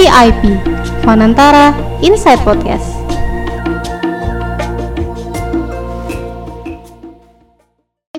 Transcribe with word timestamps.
VIP 0.00 0.56
Fanantara 1.04 1.76
Inside 2.00 2.40
Podcast. 2.40 2.88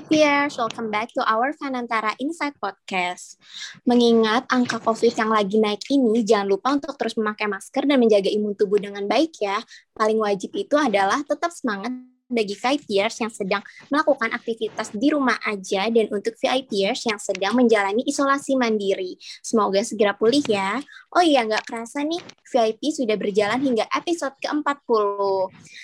Viewers, 0.06 0.54
welcome 0.62 0.94
back 0.94 1.10
to 1.10 1.26
our 1.26 1.50
Fanantara 1.58 2.14
Inside 2.22 2.54
Podcast. 2.62 3.34
Mengingat 3.82 4.46
angka 4.46 4.78
COVID 4.78 5.10
yang 5.10 5.34
lagi 5.34 5.58
naik 5.58 5.82
ini, 5.90 6.22
jangan 6.22 6.54
lupa 6.54 6.78
untuk 6.78 6.94
terus 6.94 7.18
memakai 7.18 7.50
masker 7.50 7.82
dan 7.82 7.98
menjaga 7.98 8.30
imun 8.30 8.54
tubuh 8.54 8.78
dengan 8.78 9.02
baik 9.10 9.42
ya. 9.42 9.58
Paling 9.98 10.22
wajib 10.22 10.54
itu 10.54 10.78
adalah 10.78 11.18
tetap 11.26 11.50
semangat 11.50 11.90
bagi 12.32 12.56
VIPers 12.56 13.20
yang 13.20 13.32
sedang 13.32 13.62
melakukan 13.92 14.32
aktivitas 14.32 14.90
di 14.96 15.12
rumah 15.12 15.36
aja 15.44 15.86
dan 15.92 16.08
untuk 16.08 16.34
VIPers 16.40 17.06
yang 17.06 17.20
sedang 17.20 17.52
menjalani 17.54 18.02
isolasi 18.08 18.56
mandiri. 18.56 19.20
Semoga 19.44 19.84
segera 19.84 20.16
pulih 20.16 20.42
ya. 20.48 20.80
Oh 21.12 21.20
iya, 21.20 21.44
nggak 21.44 21.68
kerasa 21.68 22.02
nih, 22.02 22.24
VIP 22.48 22.90
sudah 22.90 23.14
berjalan 23.20 23.60
hingga 23.60 23.84
episode 23.92 24.34
ke-40. 24.40 24.92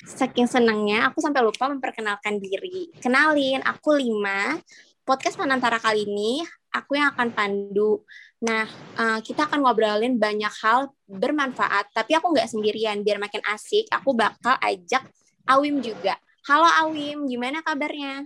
Saking 0.08 0.48
senangnya, 0.48 1.12
aku 1.12 1.20
sampai 1.20 1.44
lupa 1.44 1.68
memperkenalkan 1.68 2.40
diri. 2.40 2.88
Kenalin, 2.98 3.60
aku 3.62 3.94
Lima. 3.94 4.56
Podcast 5.04 5.40
Panantara 5.40 5.80
kali 5.80 6.04
ini, 6.04 6.44
aku 6.72 7.00
yang 7.00 7.12
akan 7.16 7.32
pandu. 7.32 8.04
Nah, 8.44 8.68
uh, 9.00 9.18
kita 9.24 9.48
akan 9.48 9.64
ngobrolin 9.64 10.20
banyak 10.20 10.52
hal 10.60 10.92
bermanfaat, 11.08 11.90
tapi 11.96 12.12
aku 12.14 12.30
nggak 12.36 12.48
sendirian. 12.48 13.00
Biar 13.00 13.16
makin 13.16 13.40
asik, 13.48 13.88
aku 13.88 14.12
bakal 14.12 14.54
ajak 14.60 15.08
Awim 15.48 15.80
juga. 15.80 16.20
Halo 16.48 16.64
Awim, 16.64 17.28
gimana 17.28 17.60
kabarnya? 17.60 18.24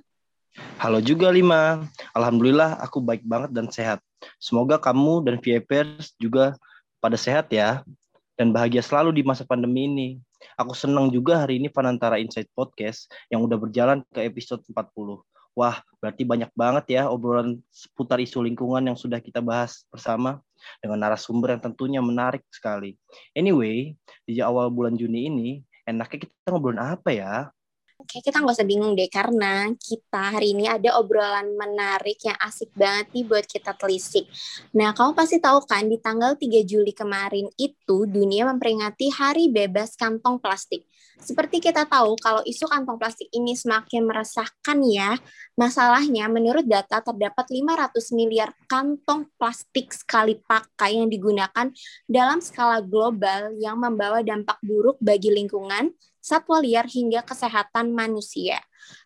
Halo 0.79 1.03
juga 1.03 1.27
Lima. 1.35 1.83
Alhamdulillah 2.15 2.79
aku 2.79 3.03
baik 3.03 3.27
banget 3.27 3.51
dan 3.51 3.67
sehat. 3.67 3.98
Semoga 4.39 4.79
kamu 4.79 5.27
dan 5.27 5.42
VIPers 5.42 6.14
juga 6.23 6.55
pada 7.03 7.19
sehat 7.19 7.51
ya 7.51 7.83
dan 8.39 8.55
bahagia 8.55 8.79
selalu 8.79 9.11
di 9.11 9.27
masa 9.27 9.42
pandemi 9.42 9.91
ini. 9.91 10.09
Aku 10.55 10.70
senang 10.70 11.11
juga 11.11 11.42
hari 11.42 11.59
ini 11.59 11.67
Fanantara 11.67 12.14
Insight 12.23 12.47
Podcast 12.55 13.11
yang 13.27 13.42
udah 13.42 13.59
berjalan 13.59 14.06
ke 14.14 14.23
episode 14.23 14.62
40. 14.70 15.19
Wah, 15.59 15.83
berarti 15.98 16.23
banyak 16.23 16.55
banget 16.55 17.03
ya 17.03 17.11
obrolan 17.11 17.59
seputar 17.75 18.23
isu 18.23 18.47
lingkungan 18.47 18.86
yang 18.86 18.95
sudah 18.95 19.19
kita 19.19 19.42
bahas 19.42 19.83
bersama 19.91 20.39
dengan 20.79 21.03
narasumber 21.03 21.59
yang 21.59 21.62
tentunya 21.75 21.98
menarik 21.98 22.47
sekali. 22.55 22.95
Anyway, 23.34 23.98
di 24.23 24.39
awal 24.39 24.70
bulan 24.70 24.95
Juni 24.95 25.27
ini, 25.27 25.51
enaknya 25.91 26.31
kita 26.31 26.55
ngobrolin 26.55 26.79
apa 26.79 27.11
ya? 27.11 27.51
Oke, 28.03 28.19
kita 28.19 28.42
nggak 28.42 28.58
usah 28.58 28.67
bingung 28.67 28.98
deh 28.98 29.06
karena 29.06 29.70
kita 29.78 30.34
hari 30.34 30.58
ini 30.58 30.67
ada 30.67 30.98
obrolan 30.98 31.55
menarik 31.55 32.19
yang 32.27 32.34
asik 32.42 32.75
banget 32.75 33.06
nih 33.14 33.22
buat 33.22 33.47
kita 33.47 33.78
telisik. 33.78 34.27
Nah, 34.75 34.91
kamu 34.91 35.14
pasti 35.14 35.39
tahu 35.39 35.62
kan 35.62 35.86
di 35.86 36.03
tanggal 36.03 36.34
3 36.34 36.67
Juli 36.67 36.91
kemarin 36.91 37.47
itu 37.55 38.11
dunia 38.11 38.42
memperingati 38.50 39.06
Hari 39.06 39.55
Bebas 39.55 39.95
Kantong 39.95 40.42
Plastik. 40.42 40.83
Seperti 41.23 41.62
kita 41.62 41.86
tahu 41.86 42.19
kalau 42.19 42.42
isu 42.42 42.67
kantong 42.67 42.98
plastik 42.98 43.30
ini 43.30 43.55
semakin 43.55 44.03
meresahkan 44.03 44.78
ya. 44.83 45.14
Masalahnya 45.55 46.27
menurut 46.27 46.67
data 46.67 46.98
terdapat 46.98 47.47
500 47.47 48.19
miliar 48.19 48.50
kantong 48.67 49.30
plastik 49.39 49.95
sekali 49.95 50.42
pakai 50.42 50.98
yang 50.98 51.06
digunakan 51.06 51.70
dalam 52.11 52.42
skala 52.42 52.83
global 52.83 53.55
yang 53.62 53.78
membawa 53.78 54.27
dampak 54.27 54.58
buruk 54.67 54.98
bagi 54.98 55.30
lingkungan, 55.30 55.95
satwa 56.23 56.62
liar 56.62 56.87
hingga 56.87 57.27
kesehatan 57.27 57.91
manusia. 57.91 58.62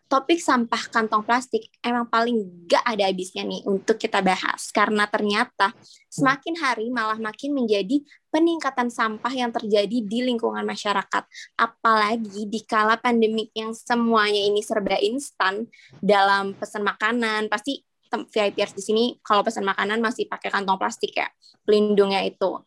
Topik 0.07 0.39
sampah 0.39 0.87
kantong 0.87 1.25
plastik 1.27 1.67
emang 1.83 2.07
paling 2.07 2.65
gak 2.69 2.81
ada 2.87 3.11
habisnya 3.11 3.43
nih 3.43 3.65
untuk 3.67 3.99
kita 3.99 4.23
bahas 4.23 4.71
karena 4.71 5.03
ternyata 5.11 5.75
semakin 6.07 6.55
hari 6.63 6.87
malah 6.87 7.19
makin 7.19 7.51
menjadi 7.51 7.99
peningkatan 8.31 8.87
sampah 8.87 9.33
yang 9.35 9.51
terjadi 9.51 9.99
di 10.05 10.19
lingkungan 10.23 10.63
masyarakat. 10.63 11.27
Apalagi 11.59 12.47
di 12.47 12.61
kala 12.63 12.95
pandemik 12.95 13.51
yang 13.51 13.75
semuanya 13.75 14.39
ini 14.39 14.63
serba 14.63 14.95
instan 15.01 15.67
dalam 15.99 16.55
pesan 16.55 16.87
makanan, 16.87 17.51
pasti 17.51 17.83
VIPers 18.07 18.71
di 18.71 18.83
sini 18.83 19.03
kalau 19.19 19.43
pesan 19.43 19.67
makanan 19.67 19.99
masih 19.99 20.31
pakai 20.31 20.47
kantong 20.47 20.79
plastik 20.79 21.19
ya, 21.19 21.27
pelindungnya 21.67 22.23
itu. 22.23 22.63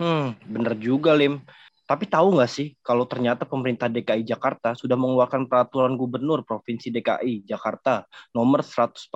Hmm, 0.00 0.34
bener 0.48 0.74
juga 0.74 1.14
Lim. 1.14 1.38
Tapi 1.90 2.06
tahu 2.06 2.38
nggak 2.38 2.46
sih 2.46 2.78
kalau 2.86 3.02
ternyata 3.02 3.42
pemerintah 3.42 3.90
DKI 3.90 4.22
Jakarta 4.22 4.78
sudah 4.78 4.94
mengeluarkan 4.94 5.50
peraturan 5.50 5.98
gubernur 5.98 6.46
Provinsi 6.46 6.86
DKI 6.94 7.42
Jakarta 7.42 8.06
nomor 8.30 8.62
142 8.62 9.10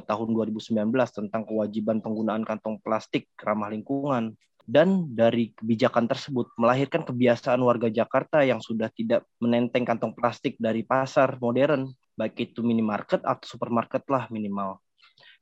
tahun 0.00 0.28
2019 0.32 0.80
tentang 1.12 1.44
kewajiban 1.44 2.00
penggunaan 2.00 2.40
kantong 2.40 2.80
plastik 2.80 3.28
ramah 3.36 3.68
lingkungan. 3.68 4.32
Dan 4.64 5.12
dari 5.12 5.52
kebijakan 5.52 6.08
tersebut 6.08 6.56
melahirkan 6.56 7.04
kebiasaan 7.04 7.60
warga 7.60 7.92
Jakarta 7.92 8.40
yang 8.42 8.64
sudah 8.64 8.88
tidak 8.96 9.28
menenteng 9.36 9.84
kantong 9.84 10.16
plastik 10.16 10.56
dari 10.56 10.88
pasar 10.88 11.36
modern, 11.36 11.84
baik 12.16 12.50
itu 12.50 12.64
minimarket 12.64 13.22
atau 13.28 13.44
supermarket 13.44 14.08
lah 14.08 14.24
minimal. 14.32 14.80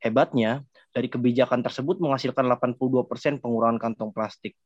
Hebatnya, 0.02 0.66
dari 0.90 1.06
kebijakan 1.06 1.64
tersebut 1.64 2.02
menghasilkan 2.02 2.44
82% 2.44 3.40
pengurangan 3.40 3.78
kantong 3.78 4.10
plastik. 4.12 4.58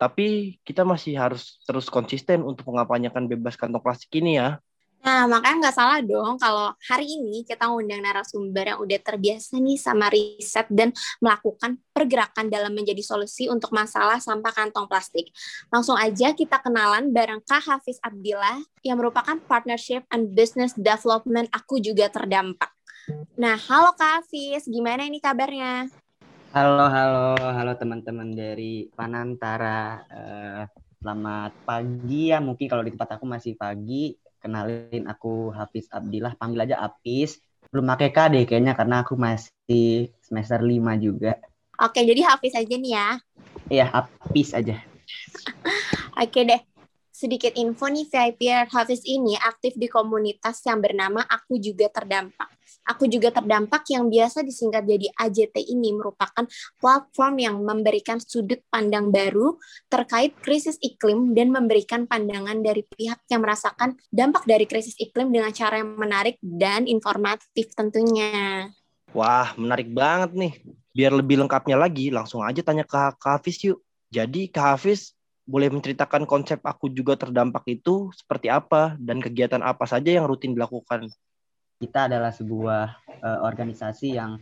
Tapi 0.00 0.56
kita 0.64 0.80
masih 0.80 1.12
harus 1.20 1.60
terus 1.68 1.92
konsisten 1.92 2.40
untuk 2.40 2.72
mengapanyakan 2.72 3.28
bebas 3.28 3.60
kantong 3.60 3.84
plastik 3.84 4.08
ini 4.16 4.40
ya. 4.40 4.56
Nah, 5.00 5.24
makanya 5.24 5.68
nggak 5.68 5.76
salah 5.80 6.00
dong 6.04 6.36
kalau 6.36 6.76
hari 6.84 7.08
ini 7.08 7.40
kita 7.48 7.72
ngundang 7.72 8.04
narasumber 8.04 8.68
yang 8.68 8.80
udah 8.84 9.00
terbiasa 9.00 9.56
nih 9.56 9.80
sama 9.80 10.12
riset 10.12 10.68
dan 10.68 10.92
melakukan 11.24 11.80
pergerakan 11.96 12.52
dalam 12.52 12.76
menjadi 12.76 13.00
solusi 13.00 13.48
untuk 13.48 13.72
masalah 13.72 14.20
sampah 14.20 14.52
kantong 14.52 14.84
plastik. 14.84 15.32
Langsung 15.72 15.96
aja 15.96 16.36
kita 16.36 16.60
kenalan 16.60 17.16
bareng 17.16 17.40
Kak 17.48 17.64
Hafiz 17.64 17.96
Abdillah 18.04 18.60
yang 18.84 19.00
merupakan 19.00 19.40
Partnership 19.48 20.04
and 20.12 20.36
Business 20.36 20.76
Development 20.76 21.48
Aku 21.48 21.80
Juga 21.80 22.12
Terdampak. 22.12 22.68
Nah, 23.40 23.56
halo 23.56 23.96
Kak 23.96 24.20
Hafiz, 24.24 24.68
gimana 24.68 25.08
ini 25.08 25.16
kabarnya? 25.16 25.88
Halo, 26.50 26.90
halo, 26.90 27.38
halo 27.38 27.78
teman-teman 27.78 28.34
dari 28.34 28.90
Panantara. 28.90 30.02
Uh, 30.10 30.66
selamat 30.98 31.54
pagi 31.62 32.34
ya, 32.34 32.42
mungkin 32.42 32.66
kalau 32.66 32.82
di 32.82 32.90
tempat 32.90 33.14
aku 33.14 33.22
masih 33.22 33.54
pagi. 33.54 34.18
Kenalin 34.42 35.06
aku 35.06 35.54
Hafiz 35.54 35.86
Abdillah, 35.94 36.34
panggil 36.34 36.66
aja 36.66 36.82
Apis. 36.82 37.38
Belum 37.70 37.86
pakai 37.86 38.10
KD 38.10 38.50
kayaknya 38.50 38.74
karena 38.74 39.06
aku 39.06 39.14
masih 39.14 40.10
semester 40.18 40.58
5 40.58 40.98
juga. 40.98 41.38
Oke, 41.86 42.02
jadi 42.02 42.18
Hafiz 42.26 42.58
aja 42.58 42.74
nih 42.74 42.98
ya. 42.98 43.08
Iya, 43.70 43.86
Apis 44.10 44.50
aja. 44.50 44.74
Oke 46.18 46.42
deh. 46.50 46.66
Sedikit 47.14 47.54
info 47.54 47.86
nih 47.86 48.10
VIP 48.10 48.50
Hafiz 48.74 49.06
ini 49.06 49.38
aktif 49.38 49.78
di 49.78 49.86
komunitas 49.86 50.66
yang 50.66 50.82
bernama 50.82 51.22
Aku 51.30 51.62
Juga 51.62 51.86
Terdampak 51.86 52.59
Aku 52.88 53.06
juga 53.06 53.30
terdampak 53.30 53.86
yang 53.92 54.08
biasa 54.08 54.40
disingkat 54.40 54.88
jadi 54.88 55.06
AJT 55.14 55.56
ini 55.68 55.92
merupakan 55.94 56.48
platform 56.80 57.34
yang 57.38 57.56
memberikan 57.60 58.18
sudut 58.18 58.64
pandang 58.72 59.12
baru 59.12 59.60
terkait 59.92 60.34
krisis 60.40 60.80
iklim 60.80 61.36
dan 61.36 61.52
memberikan 61.52 62.08
pandangan 62.08 62.58
dari 62.64 62.82
pihak 62.82 63.20
yang 63.28 63.44
merasakan 63.44 63.94
dampak 64.10 64.48
dari 64.48 64.64
krisis 64.64 64.96
iklim 64.96 65.30
dengan 65.30 65.52
cara 65.52 65.84
yang 65.84 65.94
menarik 65.94 66.40
dan 66.40 66.88
informatif 66.88 67.70
tentunya. 67.76 68.70
Wah, 69.10 69.52
menarik 69.58 69.90
banget 69.90 70.30
nih. 70.34 70.52
Biar 70.90 71.14
lebih 71.14 71.42
lengkapnya 71.46 71.78
lagi, 71.78 72.10
langsung 72.10 72.42
aja 72.42 72.62
tanya 72.62 72.82
ke 72.82 72.98
Kak 73.18 73.42
Hafiz 73.42 73.62
yuk. 73.62 73.78
Jadi 74.10 74.50
Kak 74.50 74.78
Hafiz 74.78 75.14
boleh 75.46 75.70
menceritakan 75.70 76.26
konsep 76.30 76.62
aku 76.62 76.90
juga 76.90 77.18
terdampak 77.18 77.66
itu 77.66 78.10
seperti 78.14 78.46
apa 78.46 78.94
dan 79.02 79.18
kegiatan 79.18 79.62
apa 79.62 79.82
saja 79.86 80.14
yang 80.14 80.26
rutin 80.30 80.54
dilakukan? 80.54 81.10
Kita 81.80 82.12
adalah 82.12 82.28
sebuah 82.28 82.84
uh, 83.24 83.40
organisasi 83.40 84.20
yang 84.20 84.36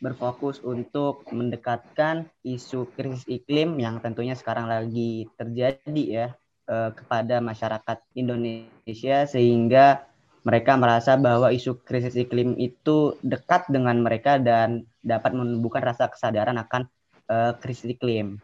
berfokus 0.00 0.64
untuk 0.64 1.28
mendekatkan 1.28 2.32
isu 2.46 2.88
krisis 2.96 3.28
iklim 3.28 3.76
yang 3.76 4.00
tentunya 4.00 4.32
sekarang 4.32 4.70
lagi 4.70 5.28
terjadi 5.36 6.02
ya 6.08 6.26
uh, 6.70 6.90
kepada 6.96 7.44
masyarakat 7.44 7.98
Indonesia 8.16 9.28
sehingga 9.28 10.08
mereka 10.48 10.80
merasa 10.80 11.20
bahwa 11.20 11.52
isu 11.52 11.84
krisis 11.84 12.16
iklim 12.16 12.56
itu 12.56 13.20
dekat 13.20 13.68
dengan 13.68 14.00
mereka 14.00 14.40
dan 14.40 14.88
dapat 15.04 15.36
menumbuhkan 15.36 15.84
rasa 15.84 16.08
kesadaran 16.08 16.56
akan 16.56 16.88
uh, 17.28 17.52
krisis 17.60 17.92
iklim. 17.92 18.40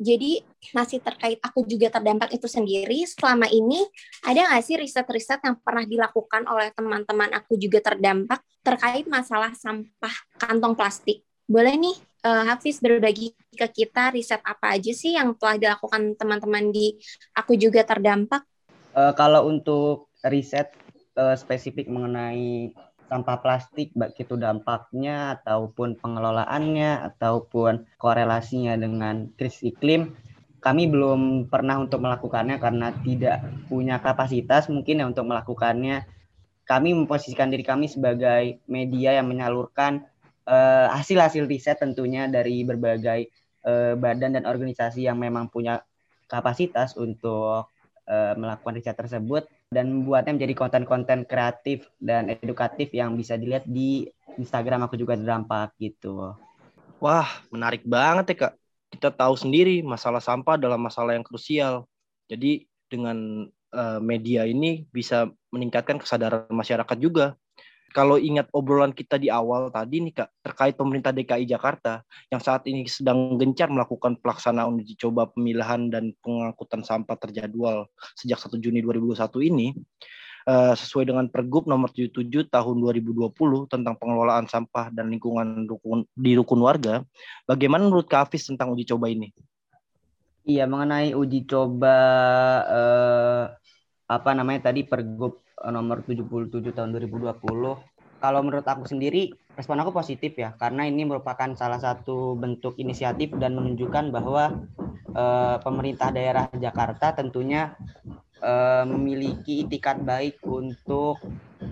Jadi 0.00 0.40
masih 0.72 1.04
terkait 1.04 1.36
aku 1.44 1.68
juga 1.68 1.92
terdampak 1.92 2.32
itu 2.32 2.48
sendiri, 2.48 3.04
selama 3.04 3.44
ini 3.52 3.84
ada 4.24 4.48
nggak 4.48 4.64
sih 4.64 4.80
riset-riset 4.80 5.44
yang 5.44 5.60
pernah 5.60 5.84
dilakukan 5.84 6.48
oleh 6.48 6.72
teman-teman 6.72 7.28
aku 7.36 7.60
juga 7.60 7.84
terdampak 7.84 8.40
terkait 8.64 9.04
masalah 9.04 9.52
sampah 9.52 10.14
kantong 10.40 10.72
plastik? 10.72 11.20
Boleh 11.44 11.76
nih 11.76 11.96
uh, 12.24 12.48
Hafiz 12.48 12.80
berbagi 12.80 13.36
ke 13.52 13.66
kita 13.68 14.16
riset 14.16 14.40
apa 14.40 14.72
aja 14.72 14.92
sih 14.96 15.20
yang 15.20 15.36
telah 15.36 15.60
dilakukan 15.60 16.16
teman-teman 16.16 16.72
di 16.72 16.96
aku 17.36 17.60
juga 17.60 17.84
terdampak? 17.84 18.40
Uh, 18.96 19.12
kalau 19.12 19.52
untuk 19.52 20.08
riset 20.24 20.72
uh, 21.20 21.36
spesifik 21.36 21.92
mengenai 21.92 22.72
sampah 23.10 23.42
plastik 23.42 23.90
baik 23.98 24.22
itu 24.22 24.38
dampaknya 24.38 25.34
ataupun 25.34 25.98
pengelolaannya 25.98 27.10
ataupun 27.10 27.90
korelasinya 27.98 28.78
dengan 28.78 29.34
krisis 29.34 29.74
iklim 29.74 30.14
kami 30.60 30.92
belum 30.92 31.48
pernah 31.48 31.80
untuk 31.80 32.04
melakukannya 32.04 32.60
karena 32.60 32.92
tidak 33.00 33.40
punya 33.66 33.96
kapasitas 33.96 34.68
mungkin 34.68 35.00
ya 35.00 35.08
untuk 35.08 35.24
melakukannya. 35.24 36.04
Kami 36.68 36.94
memposisikan 36.94 37.48
diri 37.48 37.64
kami 37.64 37.88
sebagai 37.88 38.60
media 38.68 39.16
yang 39.16 39.26
menyalurkan 39.26 40.04
uh, 40.44 40.92
hasil-hasil 40.92 41.48
riset 41.48 41.80
tentunya 41.80 42.28
dari 42.28 42.62
berbagai 42.62 43.32
uh, 43.64 43.96
badan 43.96 44.38
dan 44.38 44.44
organisasi 44.44 45.08
yang 45.08 45.18
memang 45.18 45.48
punya 45.48 45.82
kapasitas 46.30 46.94
untuk 46.94 47.72
uh, 48.10 48.34
melakukan 48.34 48.74
riset 48.74 48.98
tersebut 48.98 49.46
dan 49.70 49.86
membuatnya 49.86 50.34
menjadi 50.34 50.54
konten-konten 50.58 51.22
kreatif 51.24 51.86
dan 52.02 52.26
edukatif 52.26 52.90
yang 52.90 53.14
bisa 53.14 53.38
dilihat 53.38 53.64
di 53.70 54.10
Instagram 54.34 54.90
aku 54.90 54.98
juga 54.98 55.14
terdampak 55.14 55.78
gitu. 55.78 56.34
Wah, 56.98 57.30
menarik 57.54 57.86
banget 57.86 58.34
ya 58.34 58.36
kak 58.36 58.54
kita 58.90 59.08
tahu 59.14 59.38
sendiri 59.38 59.80
masalah 59.86 60.18
sampah 60.18 60.58
adalah 60.58 60.76
masalah 60.76 61.14
yang 61.14 61.24
krusial. 61.24 61.86
Jadi 62.26 62.66
dengan 62.90 63.46
uh, 63.70 64.00
media 64.02 64.44
ini 64.44 64.84
bisa 64.90 65.30
meningkatkan 65.54 66.02
kesadaran 66.02 66.50
masyarakat 66.50 66.98
juga. 66.98 67.38
Kalau 67.90 68.16
ingat 68.16 68.46
obrolan 68.54 68.94
kita 68.94 69.18
di 69.18 69.26
awal 69.26 69.66
tadi 69.74 69.98
nih 69.98 70.14
Kak, 70.22 70.30
terkait 70.46 70.74
pemerintah 70.78 71.10
DKI 71.10 71.42
Jakarta 71.42 72.06
yang 72.30 72.38
saat 72.38 72.62
ini 72.70 72.86
sedang 72.86 73.34
gencar 73.34 73.66
melakukan 73.66 74.14
pelaksanaan 74.22 74.78
uji 74.78 74.94
coba 74.94 75.26
pemilahan 75.26 75.90
dan 75.90 76.14
pengangkutan 76.22 76.86
sampah 76.86 77.18
terjadwal 77.18 77.90
sejak 78.14 78.38
1 78.38 78.62
Juni 78.62 78.78
2021 78.86 79.50
ini, 79.50 79.74
uh, 80.46 80.72
sesuai 80.78 81.10
dengan 81.10 81.26
Pergub 81.26 81.66
nomor 81.66 81.90
77 81.90 82.46
tahun 82.46 82.76
2020 82.78 83.34
tentang 83.66 83.94
pengelolaan 83.98 84.46
sampah 84.46 84.88
dan 84.94 85.10
lingkungan 85.10 85.66
rukun, 85.66 86.06
di 86.14 86.38
rukun 86.38 86.60
warga. 86.62 87.02
Bagaimana 87.44 87.90
menurut 87.90 88.06
Kak 88.06 88.30
Hafiz 88.30 88.46
tentang 88.46 88.70
uji 88.72 88.86
coba 88.86 89.10
ini? 89.10 89.34
Iya, 90.46 90.64
mengenai 90.64 91.12
uji 91.12 91.44
coba 91.44 91.96
uh, 92.64 93.44
apa 94.10 94.30
namanya 94.34 94.72
tadi 94.72 94.82
Pergub 94.82 95.38
nomor 95.68 96.00
77 96.06 96.72
tahun 96.72 96.90
2020 96.96 97.36
kalau 98.20 98.40
menurut 98.44 98.64
aku 98.64 98.84
sendiri 98.88 99.32
respon 99.56 99.80
aku 99.80 99.92
positif 99.92 100.36
ya 100.36 100.56
karena 100.56 100.88
ini 100.88 101.04
merupakan 101.04 101.52
salah 101.56 101.80
satu 101.80 102.36
bentuk 102.36 102.76
inisiatif 102.80 103.32
dan 103.36 103.56
menunjukkan 103.56 104.12
bahwa 104.12 104.64
uh, 105.16 105.56
pemerintah 105.60 106.12
daerah 106.12 106.48
Jakarta 106.56 107.16
tentunya 107.16 107.76
uh, 108.44 108.84
memiliki 108.86 109.64
itikat 109.64 110.00
baik 110.02 110.40
untuk 110.44 111.20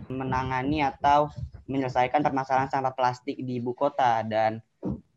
menangani 0.09 0.85
atau 0.85 1.33
menyelesaikan 1.69 2.25
permasalahan 2.25 2.73
sampah 2.73 2.97
plastik 2.97 3.37
di 3.37 3.61
ibu 3.61 3.77
kota. 3.77 4.25
Dan 4.25 4.61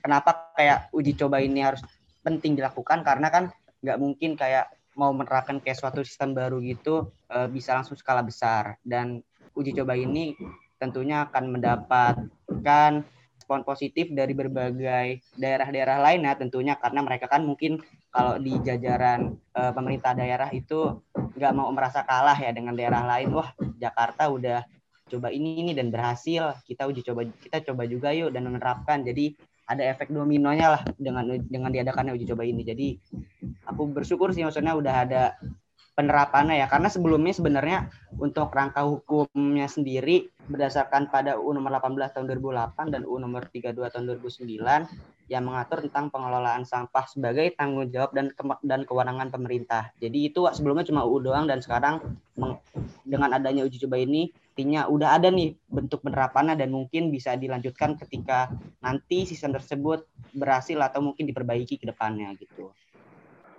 kenapa 0.04 0.52
kayak 0.56 0.92
uji 0.92 1.16
coba 1.16 1.40
ini 1.40 1.64
harus 1.64 1.82
penting 2.22 2.60
dilakukan? 2.60 3.04
Karena 3.08 3.32
kan 3.32 3.50
nggak 3.82 3.98
mungkin 3.98 4.36
kayak 4.36 4.70
mau 4.96 5.12
menerapkan 5.16 5.60
kayak 5.64 5.80
suatu 5.80 6.04
sistem 6.04 6.36
baru 6.36 6.60
gitu 6.60 7.12
uh, 7.32 7.48
bisa 7.48 7.76
langsung 7.78 7.96
skala 7.96 8.24
besar. 8.24 8.76
Dan 8.84 9.24
uji 9.56 9.72
coba 9.76 9.96
ini 9.96 10.36
tentunya 10.82 11.28
akan 11.30 11.60
mendapatkan 11.60 12.92
respon 13.38 13.68
positif 13.68 14.08
dari 14.14 14.32
berbagai 14.32 15.20
daerah-daerah 15.36 15.98
lain 16.00 16.28
ya 16.28 16.34
tentunya. 16.36 16.74
Karena 16.80 17.04
mereka 17.04 17.28
kan 17.28 17.44
mungkin 17.44 17.80
kalau 18.12 18.40
di 18.40 18.56
jajaran 18.64 19.36
uh, 19.56 19.72
pemerintah 19.72 20.16
daerah 20.16 20.52
itu 20.52 21.00
nggak 21.16 21.54
mau 21.56 21.72
merasa 21.72 22.04
kalah 22.04 22.36
ya 22.36 22.52
dengan 22.52 22.76
daerah 22.76 23.04
lain. 23.04 23.32
Wah 23.36 23.52
Jakarta 23.80 24.28
udah 24.32 24.64
coba 25.12 25.28
ini 25.32 25.64
ini 25.64 25.72
dan 25.76 25.92
berhasil. 25.92 26.56
Kita 26.64 26.88
uji 26.88 27.04
coba 27.04 27.28
kita 27.28 27.60
coba 27.72 27.84
juga 27.88 28.16
yuk 28.16 28.32
dan 28.32 28.48
menerapkan. 28.48 29.04
Jadi 29.04 29.36
ada 29.68 29.88
efek 29.88 30.12
dominonya 30.12 30.68
lah 30.80 30.82
dengan 31.00 31.40
dengan 31.48 31.72
diadakannya 31.72 32.16
uji 32.16 32.26
coba 32.28 32.44
ini. 32.44 32.62
Jadi 32.64 32.88
aku 33.72 33.90
bersyukur 33.90 34.36
sih 34.36 34.44
maksudnya 34.44 34.76
udah 34.76 34.96
ada 35.08 35.24
penerapannya 35.92 36.64
ya 36.64 36.72
karena 36.72 36.88
sebelumnya 36.88 37.36
sebenarnya 37.36 37.92
untuk 38.16 38.48
rangka 38.56 38.88
hukumnya 38.88 39.68
sendiri 39.68 40.32
berdasarkan 40.48 41.12
pada 41.12 41.36
UU 41.36 41.60
nomor 41.60 41.78
18 41.78 42.16
tahun 42.16 42.26
2008 42.32 42.94
dan 42.96 43.02
UU 43.04 43.18
nomor 43.20 43.52
32 43.52 43.76
tahun 43.76 44.04
2009 44.20 45.28
yang 45.28 45.44
mengatur 45.48 45.84
tentang 45.84 46.12
pengelolaan 46.12 46.64
sampah 46.64 47.08
sebagai 47.08 47.56
tanggung 47.56 47.88
jawab 47.92 48.12
dan 48.16 48.32
ke 48.32 48.44
dan 48.68 48.84
kewenangan 48.84 49.32
pemerintah. 49.32 49.92
Jadi 50.00 50.32
itu 50.32 50.44
sebelumnya 50.52 50.88
cuma 50.88 51.08
UU 51.08 51.28
doang 51.28 51.46
dan 51.48 51.60
sekarang 51.64 52.04
dengan 53.04 53.30
adanya 53.36 53.68
uji 53.68 53.80
coba 53.88 54.00
ini 54.00 54.32
artinya 54.52 54.92
udah 54.92 55.16
ada 55.16 55.32
nih 55.32 55.56
bentuk 55.72 56.04
penerapannya 56.04 56.60
dan 56.60 56.76
mungkin 56.76 57.08
bisa 57.08 57.40
dilanjutkan 57.40 57.96
ketika 57.96 58.52
nanti 58.84 59.24
sistem 59.24 59.56
tersebut 59.56 60.04
berhasil 60.36 60.76
atau 60.76 61.00
mungkin 61.00 61.24
diperbaiki 61.24 61.80
ke 61.80 61.86
depannya 61.88 62.36
gitu. 62.36 62.76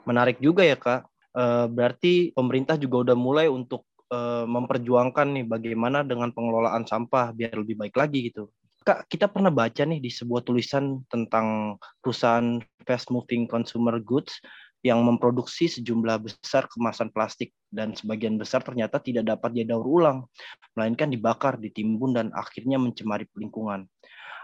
Menarik 0.02 0.42
juga 0.42 0.66
ya 0.66 0.74
Kak 0.74 1.06
uh, 1.36 1.66
berarti 1.68 2.32
pemerintah 2.34 2.76
juga 2.76 3.10
udah 3.10 3.16
mulai 3.16 3.46
untuk 3.48 3.86
uh, 4.12 4.44
memperjuangkan 4.44 5.40
nih 5.40 5.46
bagaimana 5.48 6.04
dengan 6.04 6.30
pengelolaan 6.30 6.84
sampah 6.84 7.32
biar 7.32 7.56
lebih 7.56 7.80
baik 7.80 7.96
lagi 7.96 8.32
gitu. 8.32 8.52
Kak, 8.82 9.06
kita 9.06 9.30
pernah 9.30 9.54
baca 9.54 9.86
nih 9.86 10.02
di 10.02 10.10
sebuah 10.10 10.42
tulisan 10.42 11.06
tentang 11.06 11.78
perusahaan 12.02 12.58
fast 12.82 13.14
moving 13.14 13.46
consumer 13.46 14.02
goods 14.02 14.42
yang 14.82 14.98
memproduksi 15.06 15.70
sejumlah 15.70 16.26
besar 16.26 16.66
kemasan 16.66 17.14
plastik 17.14 17.54
dan 17.70 17.94
sebagian 17.94 18.34
besar 18.34 18.66
ternyata 18.66 18.98
tidak 18.98 19.30
dapat 19.30 19.54
didaur 19.54 19.86
ulang, 19.86 20.26
melainkan 20.74 21.06
dibakar, 21.06 21.54
ditimbun 21.62 22.18
dan 22.18 22.34
akhirnya 22.34 22.82
mencemari 22.82 23.22
lingkungan. 23.38 23.86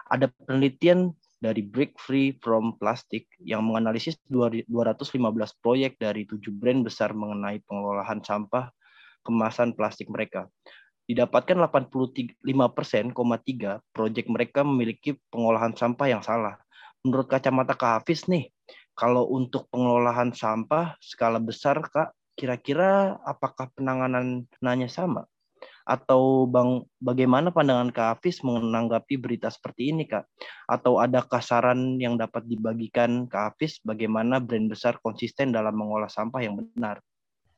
Ada 0.07 0.31
penelitian 0.47 1.11
dari 1.39 1.63
Break 1.63 1.99
Free 2.03 2.35
from 2.43 2.75
Plastic 2.77 3.31
yang 3.39 3.63
menganalisis 3.67 4.19
215 4.27 4.67
proyek 5.63 5.95
dari 5.97 6.27
tujuh 6.27 6.51
brand 6.51 6.83
besar 6.83 7.15
mengenai 7.15 7.63
pengelolaan 7.63 8.21
sampah 8.23 8.75
kemasan 9.23 9.75
plastik 9.79 10.11
mereka. 10.11 10.51
Didapatkan 11.09 11.57
85,3 11.57 12.45
proyek 13.97 14.27
mereka 14.29 14.61
memiliki 14.61 15.17
pengolahan 15.33 15.73
sampah 15.73 16.07
yang 16.11 16.21
salah. 16.21 16.61
Menurut 17.01 17.31
kacamata 17.31 17.79
Kak 17.79 18.03
Hafiz 18.03 18.29
nih, 18.29 18.53
kalau 18.93 19.31
untuk 19.31 19.71
pengelolaan 19.73 20.35
sampah 20.35 20.99
skala 21.01 21.41
besar 21.41 21.81
Kak, 21.81 22.13
kira-kira 22.35 23.17
apakah 23.25 23.71
penanganan 23.73 24.45
nanya 24.61 24.91
sama? 24.91 25.25
Atau 25.89 26.45
Bang 26.45 26.85
bagaimana 27.01 27.49
pandangan 27.49 27.89
Kak 27.89 28.21
Hafiz 28.21 28.45
menanggapi 28.45 29.17
berita 29.17 29.49
seperti 29.49 29.97
ini 29.97 30.05
Kak? 30.05 30.29
Atau 30.69 31.01
ada 31.01 31.25
kasaran 31.25 31.97
yang 31.97 32.21
dapat 32.21 32.45
dibagikan 32.45 33.25
Kak 33.25 33.57
Hafiz 33.57 33.81
bagaimana 33.81 34.37
brand 34.37 34.69
besar 34.69 35.01
konsisten 35.01 35.57
dalam 35.57 35.73
mengolah 35.73 36.13
sampah 36.13 36.45
yang 36.45 36.61
benar? 36.61 37.01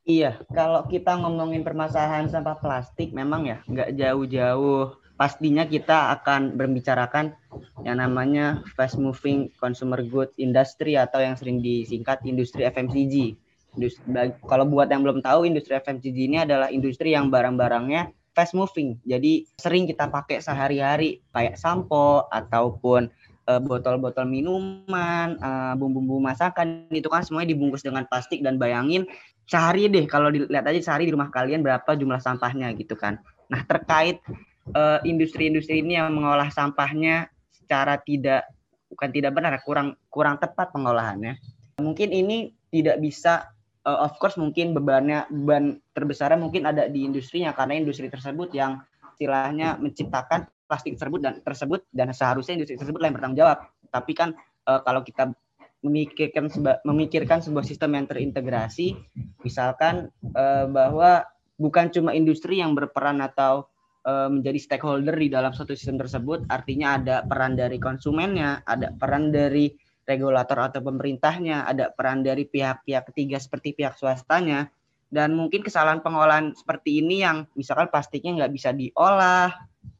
Iya, 0.07 0.39
kalau 0.55 0.87
kita 0.87 1.19
ngomongin 1.19 1.67
permasalahan 1.67 2.31
sampah 2.31 2.57
plastik 2.57 3.11
memang 3.13 3.51
ya 3.51 3.59
nggak 3.67 3.99
jauh-jauh 3.99 4.97
pastinya 5.21 5.69
kita 5.69 6.17
akan 6.17 6.57
berbicarakan 6.57 7.37
yang 7.85 8.01
namanya 8.01 8.65
fast 8.73 8.97
moving 8.97 9.53
consumer 9.61 10.01
goods 10.01 10.33
industry 10.41 10.97
atau 10.97 11.21
yang 11.21 11.37
sering 11.37 11.61
disingkat 11.61 12.25
industri 12.25 12.65
FMCG. 12.65 13.37
Industri, 13.77 14.03
kalau 14.49 14.65
buat 14.65 14.89
yang 14.89 15.05
belum 15.05 15.21
tahu, 15.21 15.45
industri 15.45 15.77
FMCG 15.77 16.17
ini 16.17 16.39
adalah 16.41 16.73
industri 16.73 17.13
yang 17.13 17.29
barang-barangnya 17.29 18.20
fast 18.41 18.57
moving. 18.57 18.97
Jadi 19.05 19.45
sering 19.61 19.85
kita 19.85 20.09
pakai 20.09 20.41
sehari-hari 20.41 21.21
kayak 21.37 21.61
sampo 21.61 22.25
ataupun 22.33 23.13
uh, 23.45 23.61
botol-botol 23.61 24.25
minuman, 24.25 25.37
uh, 25.45 25.77
bumbu-bumbu 25.77 26.25
masakan 26.25 26.89
itu 26.89 27.13
kan 27.13 27.21
semuanya 27.21 27.53
dibungkus 27.53 27.85
dengan 27.85 28.09
plastik 28.09 28.41
dan 28.41 28.57
bayangin 28.57 29.05
sehari 29.45 29.93
deh 29.93 30.09
kalau 30.09 30.33
dilihat 30.33 30.65
aja 30.65 30.81
sehari 30.81 31.05
di 31.05 31.13
rumah 31.13 31.29
kalian 31.29 31.61
berapa 31.61 31.93
jumlah 31.93 32.17
sampahnya 32.17 32.73
gitu 32.81 32.97
kan. 32.97 33.21
Nah, 33.53 33.61
terkait 33.69 34.25
uh, 34.73 35.05
industri-industri 35.05 35.85
ini 35.85 36.01
yang 36.01 36.17
mengolah 36.17 36.49
sampahnya 36.49 37.29
secara 37.53 38.01
tidak 38.01 38.49
bukan 38.89 39.13
tidak 39.13 39.37
benar, 39.37 39.53
kurang 39.61 40.01
kurang 40.09 40.41
tepat 40.41 40.73
pengolahannya. 40.73 41.37
Mungkin 41.77 42.09
ini 42.09 42.57
tidak 42.73 43.05
bisa 43.05 43.53
uh, 43.87 43.99
of 44.05 44.17
course 44.21 44.37
mungkin 44.37 44.77
bebannya 44.77 45.29
beban 45.31 45.81
terbesarnya 45.97 46.39
mungkin 46.41 46.69
ada 46.69 46.89
di 46.89 47.07
industrinya 47.07 47.57
karena 47.57 47.81
industri 47.81 48.11
tersebut 48.13 48.53
yang 48.53 48.81
istilahnya 49.17 49.77
menciptakan 49.81 50.49
plastik 50.65 50.97
tersebut 50.97 51.21
dan 51.21 51.35
tersebut 51.43 51.81
dan 51.93 52.09
seharusnya 52.15 52.57
industri 52.61 52.79
tersebut 52.79 53.01
yang 53.03 53.15
bertanggung 53.17 53.41
jawab. 53.41 53.59
Tapi 53.91 54.13
kan 54.15 54.33
uh, 54.69 54.81
kalau 54.85 55.03
kita 55.03 55.33
memikirkan 55.81 56.53
seba, 56.53 56.77
memikirkan 56.85 57.41
sebuah 57.41 57.65
sistem 57.65 57.97
yang 57.97 58.07
terintegrasi, 58.07 59.01
misalkan 59.41 60.13
uh, 60.37 60.69
bahwa 60.69 61.25
bukan 61.57 61.89
cuma 61.89 62.13
industri 62.13 62.61
yang 62.61 62.77
berperan 62.77 63.21
atau 63.21 63.69
menjadi 64.01 64.57
stakeholder 64.57 65.13
di 65.13 65.29
dalam 65.29 65.53
suatu 65.53 65.77
sistem 65.77 66.01
tersebut, 66.01 66.49
artinya 66.49 66.97
ada 66.97 67.21
peran 67.21 67.53
dari 67.53 67.77
konsumennya, 67.77 68.65
ada 68.65 68.97
peran 68.97 69.29
dari 69.29 69.77
regulator 70.11 70.59
atau 70.59 70.83
pemerintahnya, 70.83 71.71
ada 71.71 71.95
peran 71.95 72.27
dari 72.27 72.45
pihak-pihak 72.51 73.15
ketiga 73.15 73.39
seperti 73.39 73.79
pihak 73.79 73.95
swastanya, 73.95 74.67
dan 75.11 75.35
mungkin 75.35 75.63
kesalahan 75.63 76.03
pengolahan 76.03 76.55
seperti 76.55 77.03
ini 77.03 77.23
yang 77.23 77.47
misalkan 77.59 77.91
plastiknya 77.91 78.43
nggak 78.43 78.53
bisa 78.55 78.71
diolah 78.71 79.51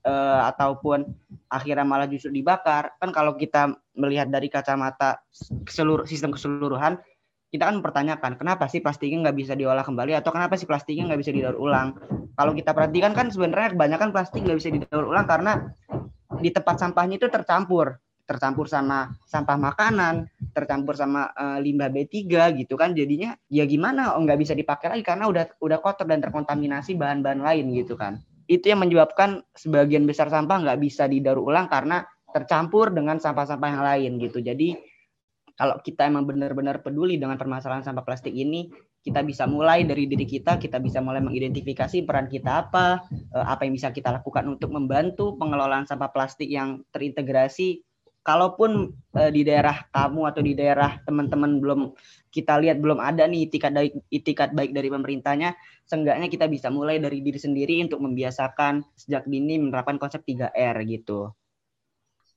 eh, 0.07 0.41
ataupun 0.55 1.07
akhirnya 1.51 1.83
malah 1.83 2.07
justru 2.07 2.31
dibakar 2.31 2.95
kan 3.03 3.11
kalau 3.11 3.35
kita 3.35 3.75
melihat 3.99 4.31
dari 4.31 4.47
kacamata 4.47 5.19
seluruh 5.67 6.07
sistem 6.07 6.31
keseluruhan 6.31 7.03
kita 7.51 7.67
kan 7.67 7.83
mempertanyakan 7.83 8.39
kenapa 8.39 8.71
sih 8.71 8.79
plastiknya 8.79 9.27
nggak 9.27 9.37
bisa 9.43 9.59
diolah 9.59 9.83
kembali 9.83 10.15
atau 10.15 10.31
kenapa 10.31 10.55
sih 10.55 10.71
plastiknya 10.71 11.11
nggak 11.11 11.21
bisa 11.27 11.35
didaur 11.35 11.59
ulang. 11.59 11.99
Kalau 12.39 12.55
kita 12.55 12.71
perhatikan 12.71 13.11
kan 13.11 13.27
sebenarnya 13.35 13.75
kebanyakan 13.75 14.15
plastik 14.15 14.47
nggak 14.47 14.59
bisa 14.63 14.71
didaur 14.71 15.11
ulang 15.11 15.27
karena 15.27 15.75
di 16.39 16.55
tempat 16.55 16.79
sampahnya 16.79 17.19
itu 17.19 17.27
tercampur, 17.27 17.99
tercampur 18.31 18.71
sama 18.71 19.11
sampah 19.27 19.59
makanan, 19.59 20.31
tercampur 20.55 20.95
sama 20.95 21.35
uh, 21.35 21.59
limbah 21.59 21.91
B3 21.91 22.31
gitu 22.63 22.79
kan. 22.79 22.95
Jadinya 22.95 23.35
ya 23.51 23.67
gimana 23.67 24.15
oh 24.15 24.23
nggak 24.23 24.39
bisa 24.39 24.55
dipakai 24.55 24.95
lagi 24.95 25.03
karena 25.03 25.27
udah 25.27 25.59
udah 25.59 25.79
kotor 25.83 26.07
dan 26.07 26.23
terkontaminasi 26.23 26.95
bahan-bahan 26.95 27.43
lain 27.43 27.75
gitu 27.75 27.99
kan. 27.99 28.23
Itu 28.47 28.71
yang 28.71 28.87
menyebabkan 28.87 29.43
sebagian 29.59 30.07
besar 30.07 30.31
sampah 30.31 30.63
nggak 30.63 30.79
bisa 30.79 31.11
didaur 31.11 31.43
ulang 31.43 31.67
karena 31.67 32.07
tercampur 32.31 32.95
dengan 32.95 33.19
sampah-sampah 33.19 33.69
yang 33.69 33.83
lain 33.83 34.13
gitu. 34.23 34.39
Jadi 34.39 34.79
kalau 35.61 35.77
kita 35.83 36.09
emang 36.09 36.25
benar-benar 36.25 36.81
peduli 36.81 37.21
dengan 37.21 37.37
permasalahan 37.37 37.85
sampah 37.85 38.01
plastik 38.01 38.33
ini, 38.33 38.73
kita 39.05 39.21
bisa 39.21 39.45
mulai 39.45 39.85
dari 39.85 40.09
diri 40.09 40.25
kita, 40.25 40.57
kita 40.57 40.81
bisa 40.81 41.05
mulai 41.05 41.21
mengidentifikasi 41.21 42.01
peran 42.09 42.33
kita 42.33 42.65
apa, 42.69 43.05
eh, 43.13 43.45
apa 43.45 43.69
yang 43.69 43.77
bisa 43.77 43.93
kita 43.93 44.09
lakukan 44.09 44.49
untuk 44.49 44.73
membantu 44.73 45.37
pengelolaan 45.37 45.85
sampah 45.85 46.09
plastik 46.09 46.49
yang 46.49 46.81
terintegrasi. 46.89 47.85
Kalaupun 48.21 48.93
eh, 49.17 49.33
di 49.33 49.43
daerah 49.43 49.89
kamu 49.89 50.21
atau 50.29 50.43
di 50.45 50.53
daerah 50.53 51.01
teman-teman 51.03 51.57
belum 51.57 51.81
kita 52.29 52.61
lihat 52.61 52.79
belum 52.79 53.01
ada 53.01 53.25
nih 53.25 53.49
itikat 53.49 53.73
baik, 53.73 53.93
itikat 54.13 54.51
baik 54.53 54.71
dari 54.77 54.89
pemerintahnya, 54.93 55.57
seenggaknya 55.89 56.29
kita 56.29 56.47
bisa 56.47 56.69
mulai 56.69 57.01
dari 57.01 57.25
diri 57.25 57.41
sendiri 57.41 57.81
untuk 57.81 58.05
membiasakan 58.05 58.85
sejak 58.95 59.25
dini 59.25 59.57
menerapkan 59.59 59.97
konsep 59.97 60.21
3R 60.23 60.77
gitu. 60.85 61.33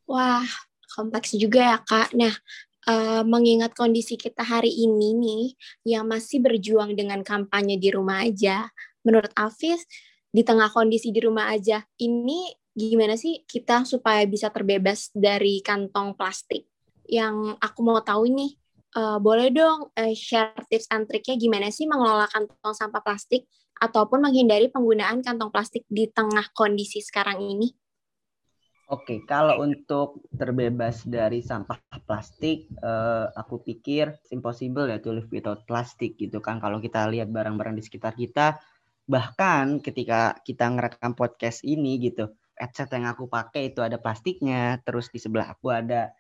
Wah, 0.08 0.48
kompleks 0.96 1.36
juga 1.36 1.76
ya 1.76 1.78
Kak. 1.84 2.16
Nah, 2.16 2.34
uh, 2.88 3.24
mengingat 3.24 3.76
kondisi 3.76 4.20
kita 4.20 4.44
hari 4.44 4.72
ini 4.72 5.16
nih 5.16 5.46
yang 5.96 6.08
masih 6.08 6.44
berjuang 6.44 6.96
dengan 6.96 7.24
kampanye 7.24 7.80
di 7.80 7.90
rumah 7.92 8.24
aja, 8.24 8.68
menurut 9.04 9.32
Afis 9.36 9.84
di 10.34 10.42
tengah 10.42 10.72
kondisi 10.74 11.14
di 11.14 11.22
rumah 11.22 11.54
aja 11.54 11.86
ini 12.02 12.50
gimana 12.74 13.14
sih 13.14 13.46
kita 13.46 13.86
supaya 13.86 14.26
bisa 14.26 14.50
terbebas 14.50 15.14
dari 15.14 15.62
kantong 15.62 16.18
plastik? 16.18 16.66
Yang 17.06 17.58
aku 17.62 17.80
mau 17.86 18.02
tahu 18.02 18.26
nih, 18.30 18.52
uh, 18.98 19.18
boleh 19.22 19.54
dong 19.54 19.94
uh, 19.94 20.14
share 20.18 20.58
tips 20.70 20.90
and 20.90 21.06
triknya 21.06 21.38
gimana 21.38 21.70
sih 21.70 21.86
mengelola 21.86 22.26
kantong 22.30 22.74
sampah 22.74 23.02
plastik 23.06 23.46
ataupun 23.78 24.24
menghindari 24.24 24.70
penggunaan 24.70 25.26
kantong 25.26 25.50
plastik 25.50 25.84
di 25.90 26.10
tengah 26.10 26.50
kondisi 26.54 27.02
sekarang 27.02 27.42
ini? 27.42 27.70
Oke, 28.92 29.24
kalau 29.26 29.64
untuk 29.64 30.22
terbebas 30.36 31.08
dari 31.08 31.42
sampah 31.42 31.82
plastik, 32.04 32.70
uh, 32.84 33.32
aku 33.34 33.64
pikir 33.64 34.12
impossible 34.30 34.86
ya 34.86 35.00
to 35.00 35.16
live 35.16 35.32
without 35.32 35.64
plastik 35.66 36.20
gitu 36.20 36.44
kan. 36.44 36.60
Kalau 36.60 36.78
kita 36.78 37.08
lihat 37.10 37.32
barang-barang 37.32 37.80
di 37.80 37.84
sekitar 37.84 38.14
kita, 38.14 38.60
bahkan 39.08 39.80
ketika 39.80 40.38
kita 40.46 40.68
ngerekam 40.68 41.16
podcast 41.16 41.64
ini 41.64 41.96
gitu, 42.06 42.30
headset 42.58 42.90
yang 42.94 43.10
aku 43.10 43.26
pakai 43.30 43.74
itu 43.74 43.82
ada 43.82 43.98
plastiknya, 43.98 44.82
terus 44.86 45.10
di 45.10 45.20
sebelah 45.22 45.54
aku 45.54 45.74
ada 45.74 46.14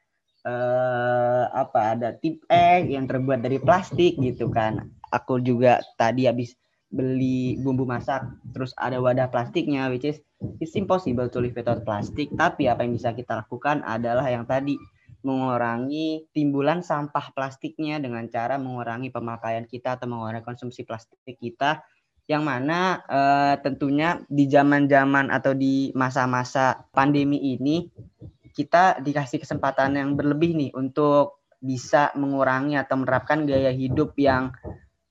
uh, 0.45 1.45
apa 1.53 1.97
ada 1.97 2.09
tip 2.17 2.43
egg 2.49 2.89
yang 2.89 3.05
terbuat 3.05 3.41
dari 3.45 3.57
plastik 3.61 4.17
gitu 4.17 4.49
kan. 4.49 4.89
Aku 5.13 5.37
juga 5.39 5.81
tadi 5.97 6.25
habis 6.25 6.57
beli 6.93 7.57
bumbu 7.57 7.89
masak 7.89 8.21
terus 8.53 8.69
ada 8.77 9.01
wadah 9.01 9.25
plastiknya 9.33 9.89
which 9.89 10.05
is 10.05 10.21
it's 10.61 10.77
impossible 10.77 11.25
to 11.25 11.41
live 11.41 11.57
without 11.57 11.81
plastik 11.81 12.29
tapi 12.37 12.69
apa 12.69 12.85
yang 12.85 12.93
bisa 12.93 13.17
kita 13.17 13.41
lakukan 13.41 13.81
adalah 13.81 14.29
yang 14.29 14.45
tadi 14.45 14.77
mengurangi 15.25 16.29
timbulan 16.35 16.85
sampah 16.85 17.33
plastiknya 17.33 17.97
dengan 17.97 18.29
cara 18.29 18.61
mengurangi 18.61 19.09
pemakaian 19.09 19.65
kita 19.65 19.97
atau 19.97 20.05
mengurangi 20.05 20.45
konsumsi 20.45 20.85
plastik 20.85 21.17
kita 21.41 21.81
yang 22.27 22.47
mana 22.47 23.03
uh, 23.03 23.55
tentunya 23.59 24.23
di 24.31 24.47
zaman-zaman 24.47 25.27
atau 25.27 25.51
di 25.51 25.91
masa-masa 25.91 26.87
pandemi 26.95 27.55
ini 27.55 27.91
kita 28.53 29.03
dikasih 29.03 29.43
kesempatan 29.43 29.99
yang 29.99 30.15
berlebih 30.15 30.55
nih 30.55 30.71
untuk 30.77 31.43
bisa 31.59 32.13
mengurangi 32.15 32.79
atau 32.79 33.01
menerapkan 33.01 33.43
gaya 33.43 33.71
hidup 33.73 34.15
yang 34.15 34.55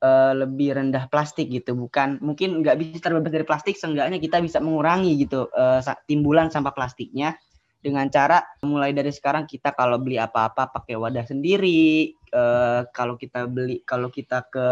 uh, 0.01 0.33
lebih 0.33 0.79
rendah 0.79 1.09
plastik 1.09 1.53
gitu. 1.53 1.77
Bukan 1.77 2.23
mungkin 2.25 2.65
nggak 2.65 2.77
bisa 2.81 3.01
terbebas 3.03 3.33
dari 3.33 3.45
plastik 3.45 3.77
seenggaknya 3.77 4.17
kita 4.17 4.41
bisa 4.41 4.63
mengurangi 4.63 5.17
gitu 5.21 5.53
uh, 5.53 5.85
timbulan 6.09 6.49
sampah 6.49 6.73
plastiknya 6.73 7.37
dengan 7.83 8.07
cara 8.09 8.41
mulai 8.63 8.95
dari 8.95 9.11
sekarang 9.11 9.45
kita 9.45 9.75
kalau 9.75 9.99
beli 9.99 10.15
apa-apa 10.17 10.71
pakai 10.71 10.95
wadah 10.95 11.27
sendiri 11.27 12.15
uh, 12.31 12.87
kalau 12.95 13.19
kita 13.19 13.51
beli 13.51 13.83
kalau 13.83 14.07
kita 14.07 14.47
ke 14.47 14.69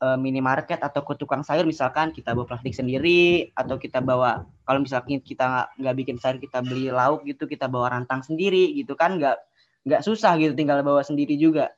uh, 0.00 0.18
minimarket 0.18 0.82
atau 0.82 1.04
ke 1.04 1.14
tukang 1.20 1.46
sayur 1.46 1.68
misalkan 1.68 2.10
kita 2.10 2.34
bawa 2.34 2.46
plastik 2.48 2.74
sendiri 2.74 3.52
atau 3.54 3.78
kita 3.78 4.02
bawa 4.02 4.46
kalau 4.66 4.80
misalkan 4.82 5.20
kita 5.22 5.68
nggak 5.78 5.94
bikin 5.94 6.16
sayur 6.18 6.40
kita 6.40 6.64
beli 6.64 6.90
lauk 6.90 7.22
gitu 7.28 7.44
kita 7.46 7.70
bawa 7.70 7.94
rantang 7.94 8.24
sendiri 8.24 8.74
gitu 8.74 8.98
kan 8.98 9.20
nggak 9.20 9.36
nggak 9.84 10.00
susah 10.00 10.34
gitu 10.40 10.56
tinggal 10.56 10.80
bawa 10.80 11.04
sendiri 11.04 11.36
juga. 11.36 11.70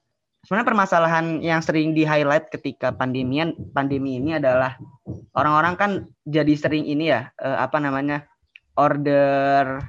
Sebenarnya 0.46 0.68
permasalahan 0.70 1.26
yang 1.42 1.58
sering 1.58 1.90
di 1.90 2.06
highlight 2.06 2.54
ketika 2.54 2.94
pandemian 2.94 3.50
pandemi 3.75 4.23
ini 4.23 4.38
adalah 4.38 4.78
orang-orang 5.35 5.75
kan 5.75 5.90
jadi 6.23 6.54
sering 6.54 6.87
ini 6.87 7.11
ya 7.11 7.35
eh, 7.42 7.58
apa 7.58 7.82
namanya 7.82 8.23
order 8.78 9.82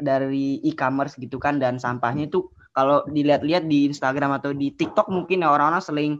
dari 0.00 0.64
e-commerce 0.64 1.20
gitu 1.20 1.36
kan 1.36 1.60
dan 1.60 1.76
sampahnya 1.76 2.32
itu 2.32 2.48
kalau 2.72 3.04
dilihat-lihat 3.04 3.68
di 3.68 3.92
Instagram 3.92 4.40
atau 4.40 4.56
di 4.56 4.72
TikTok 4.72 5.12
mungkin 5.12 5.44
ya 5.44 5.52
orang-orang 5.52 5.84
sering 5.84 6.12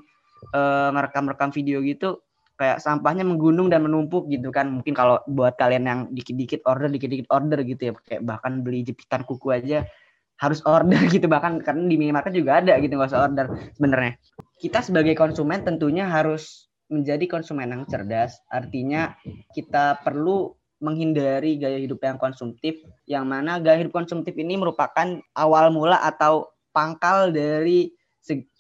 eh, 0.51 0.91
merekam-rekam 0.91 1.55
video 1.55 1.79
gitu 1.87 2.19
kayak 2.63 2.79
sampahnya 2.79 3.27
menggunung 3.27 3.73
dan 3.73 3.83
menumpuk 3.83 4.29
gitu 4.31 4.55
kan. 4.55 4.71
Mungkin 4.71 4.95
kalau 4.95 5.19
buat 5.27 5.59
kalian 5.59 5.85
yang 5.89 6.01
dikit-dikit 6.15 6.63
order 6.69 6.87
dikit-dikit 6.87 7.27
order 7.33 7.59
gitu 7.67 7.91
ya 7.91 7.93
kayak 8.07 8.23
bahkan 8.23 8.63
beli 8.63 8.87
jepitan 8.87 9.27
kuku 9.27 9.51
aja 9.51 9.83
harus 10.39 10.63
order 10.63 11.03
gitu. 11.15 11.27
Bahkan 11.27 11.67
karena 11.67 11.83
di 11.91 11.97
minimarket 11.99 12.35
juga 12.37 12.63
ada 12.63 12.79
gitu 12.79 12.95
nggak 12.95 13.11
usah 13.11 13.27
order 13.27 13.47
sebenarnya. 13.75 14.15
Kita 14.63 14.79
sebagai 14.79 15.19
konsumen 15.19 15.67
tentunya 15.67 16.07
harus 16.07 16.71
menjadi 16.93 17.25
konsumen 17.27 17.73
yang 17.73 17.83
cerdas. 17.89 18.39
Artinya 18.53 19.17
kita 19.57 19.99
perlu 20.05 20.55
menghindari 20.83 21.63
gaya 21.63 21.79
hidup 21.79 22.03
yang 22.03 22.19
konsumtif 22.19 22.83
yang 23.07 23.31
mana 23.31 23.63
gaya 23.63 23.87
hidup 23.87 23.95
konsumtif 23.95 24.35
ini 24.35 24.59
merupakan 24.59 25.23
awal 25.39 25.71
mula 25.71 26.03
atau 26.03 26.51
pangkal 26.75 27.31
dari 27.31 27.95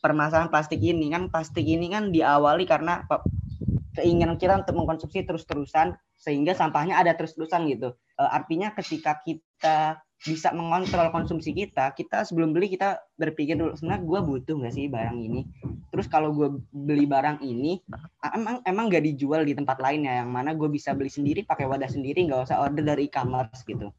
permasalahan 0.02 0.50
plastik 0.50 0.82
ini 0.82 1.10
kan 1.12 1.30
plastik 1.30 1.62
ini 1.62 1.90
kan 1.90 2.10
diawali 2.10 2.66
karena 2.66 3.06
keinginan 3.94 4.40
kita 4.40 4.58
untuk 4.64 4.74
mengkonsumsi 4.74 5.22
terus-terusan 5.22 5.94
sehingga 6.16 6.56
sampahnya 6.56 6.98
ada 6.98 7.12
terus-terusan 7.14 7.68
gitu 7.70 7.94
e, 8.16 8.22
artinya 8.24 8.72
ketika 8.74 9.20
kita 9.22 10.02
bisa 10.22 10.54
mengontrol 10.54 11.10
konsumsi 11.10 11.50
kita, 11.50 11.90
kita 11.98 12.22
sebelum 12.22 12.54
beli 12.54 12.70
kita 12.70 13.02
berpikir 13.18 13.58
dulu 13.58 13.74
sebenarnya 13.74 14.06
gue 14.06 14.20
butuh 14.22 14.54
nggak 14.54 14.74
sih 14.74 14.86
barang 14.86 15.18
ini. 15.18 15.42
Terus 15.90 16.06
kalau 16.06 16.30
gue 16.30 16.62
beli 16.70 17.10
barang 17.10 17.42
ini, 17.42 17.82
emang 18.22 18.62
emang 18.62 18.86
nggak 18.86 19.02
dijual 19.02 19.42
di 19.42 19.58
tempat 19.58 19.82
lain 19.82 20.06
ya, 20.06 20.22
yang 20.22 20.30
mana 20.30 20.54
gue 20.54 20.70
bisa 20.70 20.94
beli 20.94 21.10
sendiri 21.10 21.42
pakai 21.42 21.66
wadah 21.66 21.90
sendiri, 21.90 22.22
nggak 22.30 22.46
usah 22.46 22.62
order 22.62 22.86
dari 22.86 23.10
e-commerce 23.10 23.66
gitu. 23.66 23.90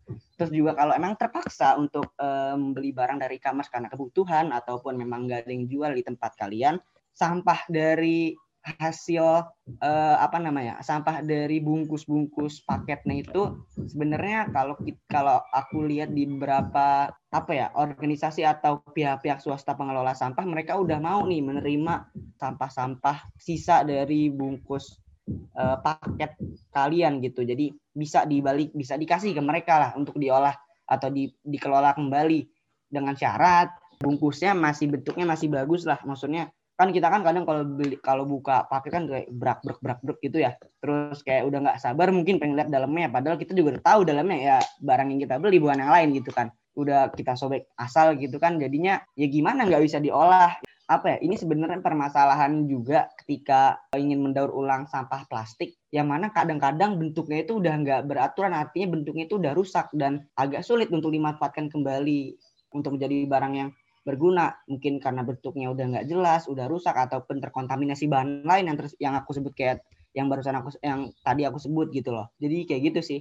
Terus 0.44 0.60
juga 0.60 0.76
kalau 0.76 0.92
emang 0.92 1.16
terpaksa 1.16 1.80
untuk 1.80 2.12
um, 2.20 2.76
barang 2.76 3.16
dari 3.16 3.40
e-commerce 3.40 3.72
karena 3.72 3.88
kebutuhan 3.88 4.52
ataupun 4.52 5.00
memang 5.00 5.24
nggak 5.24 5.48
ada 5.48 5.52
yang 5.56 5.72
jual 5.72 5.92
di 5.96 6.04
tempat 6.04 6.36
kalian, 6.36 6.84
sampah 7.16 7.64
dari 7.72 8.36
hasil 8.64 9.44
uh, 9.84 10.16
apa 10.24 10.40
namanya 10.40 10.80
sampah 10.80 11.20
dari 11.20 11.60
bungkus-bungkus 11.60 12.64
paketnya 12.64 13.20
itu 13.20 13.60
sebenarnya 13.76 14.48
kalau 14.56 14.80
kalau 15.12 15.44
aku 15.52 15.84
lihat 15.84 16.16
di 16.16 16.24
beberapa 16.24 17.12
apa 17.12 17.52
ya 17.52 17.76
organisasi 17.76 18.48
atau 18.48 18.80
pihak-pihak 18.96 19.44
swasta 19.44 19.76
pengelola 19.76 20.16
sampah 20.16 20.48
mereka 20.48 20.80
udah 20.80 20.96
mau 20.96 21.28
nih 21.28 21.44
menerima 21.44 22.08
sampah-sampah 22.40 23.36
sisa 23.36 23.84
dari 23.84 24.32
bungkus 24.32 25.03
uh, 25.30 25.78
paket 25.80 26.36
kalian 26.74 27.24
gitu. 27.24 27.44
Jadi 27.44 27.72
bisa 27.94 28.26
dibalik 28.28 28.74
bisa 28.74 28.98
dikasih 28.98 29.32
ke 29.36 29.42
mereka 29.44 29.80
lah 29.80 29.92
untuk 29.96 30.18
diolah 30.18 30.54
atau 30.84 31.08
di, 31.10 31.32
dikelola 31.42 31.96
kembali 31.96 32.46
dengan 32.92 33.16
syarat 33.16 33.72
bungkusnya 34.04 34.52
masih 34.52 34.92
bentuknya 34.92 35.26
masih 35.26 35.48
bagus 35.48 35.88
lah. 35.88 35.98
Maksudnya 36.04 36.52
kan 36.74 36.90
kita 36.90 37.06
kan 37.08 37.22
kadang 37.22 37.46
kalau 37.46 37.64
beli 37.64 37.96
kalau 38.02 38.26
buka 38.26 38.66
pakai 38.66 38.90
kan 38.90 39.04
kayak 39.06 39.30
brak 39.30 39.62
brak 39.62 39.80
brak 39.80 40.00
brak 40.04 40.20
gitu 40.20 40.44
ya. 40.44 40.58
Terus 40.84 41.24
kayak 41.24 41.48
udah 41.48 41.60
nggak 41.70 41.78
sabar 41.80 42.12
mungkin 42.12 42.42
pengen 42.42 42.60
lihat 42.60 42.70
dalamnya. 42.74 43.08
Padahal 43.14 43.40
kita 43.40 43.56
juga 43.56 43.78
udah 43.78 43.84
tahu 43.86 44.02
dalamnya 44.04 44.38
ya 44.38 44.58
barang 44.82 45.08
yang 45.14 45.20
kita 45.24 45.36
beli 45.40 45.58
bukan 45.62 45.80
yang 45.80 45.94
lain 45.94 46.10
gitu 46.18 46.34
kan. 46.34 46.52
Udah 46.74 47.14
kita 47.14 47.38
sobek 47.38 47.70
asal 47.80 48.18
gitu 48.20 48.42
kan. 48.42 48.60
Jadinya 48.60 49.00
ya 49.16 49.28
gimana 49.30 49.64
nggak 49.70 49.86
bisa 49.86 50.02
diolah 50.02 50.58
apa 50.84 51.16
ya 51.16 51.18
ini 51.24 51.40
sebenarnya 51.40 51.80
permasalahan 51.80 52.68
juga 52.68 53.08
ketika 53.24 53.80
ingin 53.96 54.20
mendaur 54.20 54.52
ulang 54.52 54.84
sampah 54.84 55.24
plastik 55.32 55.80
yang 55.96 56.12
mana 56.12 56.28
kadang-kadang 56.36 57.00
bentuknya 57.00 57.48
itu 57.48 57.56
udah 57.64 57.74
nggak 57.80 58.02
beraturan 58.04 58.52
artinya 58.52 59.00
bentuknya 59.00 59.24
itu 59.32 59.40
udah 59.40 59.56
rusak 59.56 59.88
dan 59.96 60.28
agak 60.36 60.60
sulit 60.68 60.92
untuk 60.92 61.16
dimanfaatkan 61.16 61.72
kembali 61.72 62.36
untuk 62.76 63.00
menjadi 63.00 63.18
barang 63.30 63.54
yang 63.56 63.70
berguna. 64.04 64.60
Mungkin 64.68 65.00
karena 65.00 65.24
bentuknya 65.24 65.72
udah 65.72 65.86
nggak 65.98 66.06
jelas 66.12 66.46
udah 66.52 66.68
rusak 66.68 66.94
ataupun 66.94 67.40
terkontaminasi 67.40 68.12
bahan 68.12 68.44
lain 68.44 68.68
yang 68.68 68.78
terus 68.78 68.94
yang 69.00 69.16
aku 69.16 69.32
sebut 69.32 69.56
kayak 69.56 69.88
yang 70.14 70.30
barusan 70.30 70.54
aku 70.54 70.76
yang 70.84 71.10
tadi 71.26 71.48
aku 71.48 71.58
sebut 71.58 71.90
gitu 71.90 72.14
loh. 72.14 72.30
Jadi 72.38 72.68
kayak 72.70 72.82
gitu 72.94 73.00
sih 73.02 73.20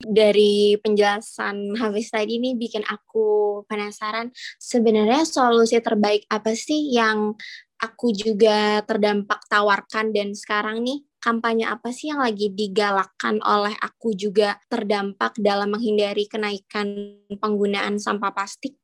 dari 0.00 0.80
penjelasan 0.80 1.76
Hafiz 1.76 2.08
tadi 2.08 2.40
ini 2.40 2.56
bikin 2.56 2.82
aku 2.88 3.62
penasaran 3.68 4.32
sebenarnya 4.56 5.28
solusi 5.28 5.76
terbaik 5.78 6.24
apa 6.32 6.56
sih 6.56 6.88
yang 6.90 7.36
aku 7.80 8.12
juga 8.12 8.80
terdampak 8.84 9.44
tawarkan 9.48 10.12
dan 10.12 10.32
sekarang 10.32 10.84
nih 10.84 11.04
kampanye 11.20 11.68
apa 11.68 11.92
sih 11.92 12.08
yang 12.08 12.24
lagi 12.24 12.48
digalakkan 12.48 13.40
oleh 13.44 13.76
aku 13.76 14.16
juga 14.16 14.56
terdampak 14.72 15.36
dalam 15.36 15.76
menghindari 15.76 16.24
kenaikan 16.24 17.20
penggunaan 17.28 18.00
sampah 18.00 18.32
plastik? 18.32 18.80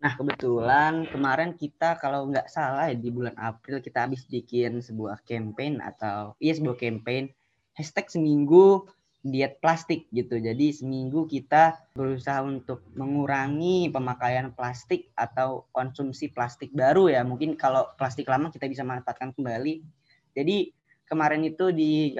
Nah, 0.00 0.12
kebetulan 0.20 1.08
kemarin 1.08 1.56
kita 1.56 1.96
kalau 1.96 2.28
nggak 2.28 2.48
salah 2.52 2.92
ya, 2.92 2.96
di 2.96 3.08
bulan 3.08 3.36
April 3.40 3.80
kita 3.80 4.04
habis 4.04 4.24
bikin 4.28 4.84
sebuah 4.84 5.24
campaign 5.24 5.80
atau 5.80 6.36
iya 6.40 6.52
sebuah 6.52 6.76
campaign 6.76 7.32
hashtag 7.72 8.08
seminggu 8.12 8.84
diet 9.24 9.56
plastik 9.64 10.04
gitu. 10.12 10.36
Jadi 10.36 10.76
seminggu 10.76 11.24
kita 11.24 11.80
berusaha 11.96 12.44
untuk 12.44 12.84
mengurangi 12.92 13.88
pemakaian 13.88 14.52
plastik 14.52 15.08
atau 15.16 15.64
konsumsi 15.72 16.28
plastik 16.28 16.70
baru 16.76 17.08
ya. 17.08 17.24
Mungkin 17.24 17.56
kalau 17.56 17.88
plastik 17.96 18.28
lama 18.28 18.52
kita 18.52 18.68
bisa 18.68 18.84
manfaatkan 18.84 19.32
kembali. 19.32 19.80
Jadi 20.36 20.68
kemarin 21.08 21.40
itu 21.48 21.72
di 21.72 22.12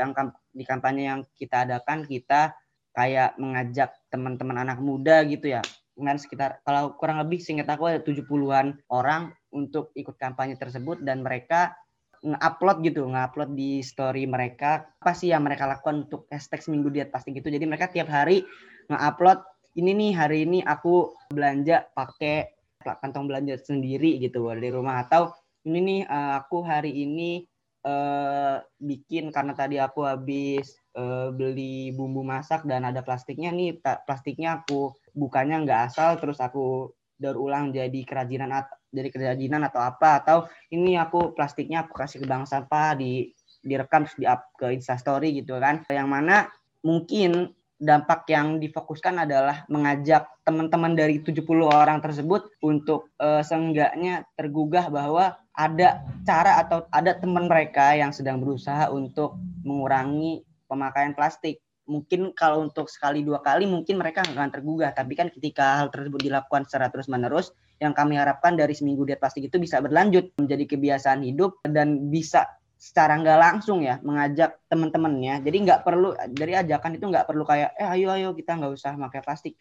di 0.55 0.65
kampanye 0.65 1.03
yang 1.13 1.21
kita 1.37 1.69
adakan 1.69 2.09
kita 2.09 2.57
kayak 2.97 3.37
mengajak 3.37 3.93
teman-teman 4.09 4.65
anak 4.65 4.81
muda 4.81 5.21
gitu 5.29 5.51
ya 5.51 5.61
dengan 5.95 6.19
sekitar 6.19 6.63
kalau 6.67 6.95
kurang 6.99 7.23
lebih 7.23 7.39
singkat 7.39 7.71
aku 7.71 7.91
ada 7.91 8.01
70-an 8.03 8.79
orang 8.91 9.31
untuk 9.55 9.95
ikut 9.95 10.19
kampanye 10.19 10.59
tersebut 10.59 11.03
dan 11.03 11.23
mereka 11.23 11.75
nge-upload 12.25 12.81
gitu, 12.81 13.04
nge-upload 13.04 13.52
di 13.52 13.85
story 13.85 14.25
mereka 14.25 14.88
apa 14.97 15.12
sih 15.12 15.31
yang 15.31 15.45
mereka 15.45 15.69
lakukan 15.69 16.09
untuk 16.09 16.25
hashtag 16.33 16.64
seminggu 16.64 16.88
diet 16.88 17.12
pasti 17.12 17.37
gitu. 17.37 17.52
Jadi 17.52 17.64
mereka 17.69 17.93
tiap 17.93 18.09
hari 18.09 18.43
nge-upload 18.88 19.45
ini 19.76 19.90
nih 19.93 20.12
hari 20.16 20.38
ini 20.49 20.59
aku 20.64 21.12
belanja 21.28 21.85
pakai 21.93 22.54
kantong 22.81 23.28
belanja 23.28 23.61
sendiri 23.61 24.21
gitu 24.21 24.49
dari 24.52 24.69
rumah 24.69 25.04
atau 25.04 25.33
ini 25.64 25.78
nih 25.81 26.00
eh, 26.04 26.33
aku 26.37 26.61
hari 26.61 26.93
ini 26.93 27.49
uh, 27.85 28.61
bikin 28.81 29.33
karena 29.33 29.52
tadi 29.57 29.76
aku 29.81 30.04
habis 30.04 30.76
uh, 30.97 31.33
beli 31.33 31.93
bumbu 31.93 32.25
masak 32.25 32.64
dan 32.69 32.85
ada 32.85 33.04
plastiknya 33.04 33.52
nih 33.52 33.81
plastiknya 33.81 34.64
aku 34.64 34.93
bukannya 35.16 35.64
nggak 35.64 35.81
asal 35.93 36.16
terus 36.21 36.40
aku 36.40 36.93
daur 37.14 37.38
ulang 37.38 37.71
jadi 37.71 38.00
kerajinan 38.02 38.50
dari 38.90 39.11
kerajinan 39.11 39.66
atau 39.66 39.83
apa 39.83 40.23
atau 40.23 40.38
ini 40.71 40.99
aku 40.99 41.35
plastiknya 41.35 41.87
aku 41.87 41.94
kasih 41.99 42.23
ke 42.23 42.26
bank 42.26 42.47
sampah 42.47 42.94
di 42.99 43.30
direkam 43.64 44.04
terus 44.04 44.18
di 44.21 44.26
up 44.28 44.52
ke 44.54 44.71
instastory 44.71 45.33
gitu 45.40 45.56
kan. 45.59 45.83
Yang 45.88 46.09
mana 46.09 46.37
mungkin 46.85 47.56
dampak 47.80 48.28
yang 48.30 48.62
difokuskan 48.62 49.26
adalah 49.26 49.66
mengajak 49.66 50.30
teman-teman 50.47 50.94
dari 50.94 51.18
70 51.18 51.42
orang 51.64 51.99
tersebut 51.99 52.47
untuk 52.62 53.11
uh, 53.18 53.42
seenggaknya 53.42 54.28
tergugah 54.38 54.92
bahwa 54.92 55.35
ada 55.56 56.04
cara 56.23 56.62
atau 56.62 56.87
ada 56.94 57.18
teman 57.18 57.50
mereka 57.50 57.97
yang 57.97 58.14
sedang 58.14 58.38
berusaha 58.38 58.92
untuk 58.92 59.40
mengurangi 59.66 60.44
pemakaian 60.71 61.16
plastik 61.16 61.63
mungkin 61.85 62.33
kalau 62.33 62.64
untuk 62.64 62.88
sekali 62.88 63.21
dua 63.21 63.45
kali 63.45 63.69
mungkin 63.69 64.00
mereka 64.00 64.25
akan 64.25 64.50
tergugah. 64.50 64.93
Tapi 64.97 65.12
kan 65.17 65.29
ketika 65.29 65.85
hal 65.85 65.88
tersebut 65.93 66.21
dilakukan 66.21 66.64
secara 66.64 66.88
terus 66.88 67.09
menerus 67.09 67.53
yang 67.79 67.93
kami 67.93 68.17
harapkan 68.17 68.57
dari 68.57 68.73
seminggu 68.73 69.05
diet 69.05 69.21
plastik 69.21 69.49
itu 69.49 69.57
bisa 69.61 69.81
berlanjut 69.85 70.33
menjadi 70.40 70.64
kebiasaan 70.77 71.20
hidup 71.27 71.61
dan 71.68 72.09
bisa 72.09 72.49
secara 72.75 73.16
nggak 73.16 73.38
langsung 73.40 73.81
ya 73.85 74.01
mengajak 74.01 74.61
teman-temannya. 74.68 75.40
Jadi 75.44 75.57
nggak 75.64 75.81
perlu 75.85 76.12
dari 76.33 76.53
ajakan 76.57 77.01
itu 77.01 77.05
nggak 77.09 77.27
perlu 77.29 77.44
kayak 77.44 77.77
eh 77.81 77.88
ayo 77.97 78.12
ayo 78.12 78.29
kita 78.33 78.57
nggak 78.57 78.73
usah 78.73 78.92
pakai 78.97 79.20
plastik. 79.25 79.55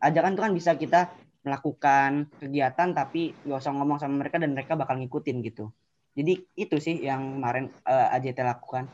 Ajakan 0.00 0.32
itu 0.36 0.40
kan 0.40 0.52
bisa 0.56 0.70
kita 0.76 1.00
melakukan 1.40 2.28
kegiatan 2.36 2.92
tapi 2.92 3.32
nggak 3.48 3.58
usah 3.60 3.72
ngomong 3.72 3.96
sama 3.96 4.20
mereka 4.20 4.36
dan 4.36 4.52
mereka 4.52 4.76
bakal 4.76 4.96
ngikutin 5.00 5.36
gitu. 5.44 5.72
Jadi 6.16 6.42
itu 6.58 6.76
sih 6.82 7.00
yang 7.00 7.38
kemarin 7.38 7.70
uh, 7.86 8.12
eh, 8.12 8.16
AJT 8.18 8.38
lakukan 8.42 8.90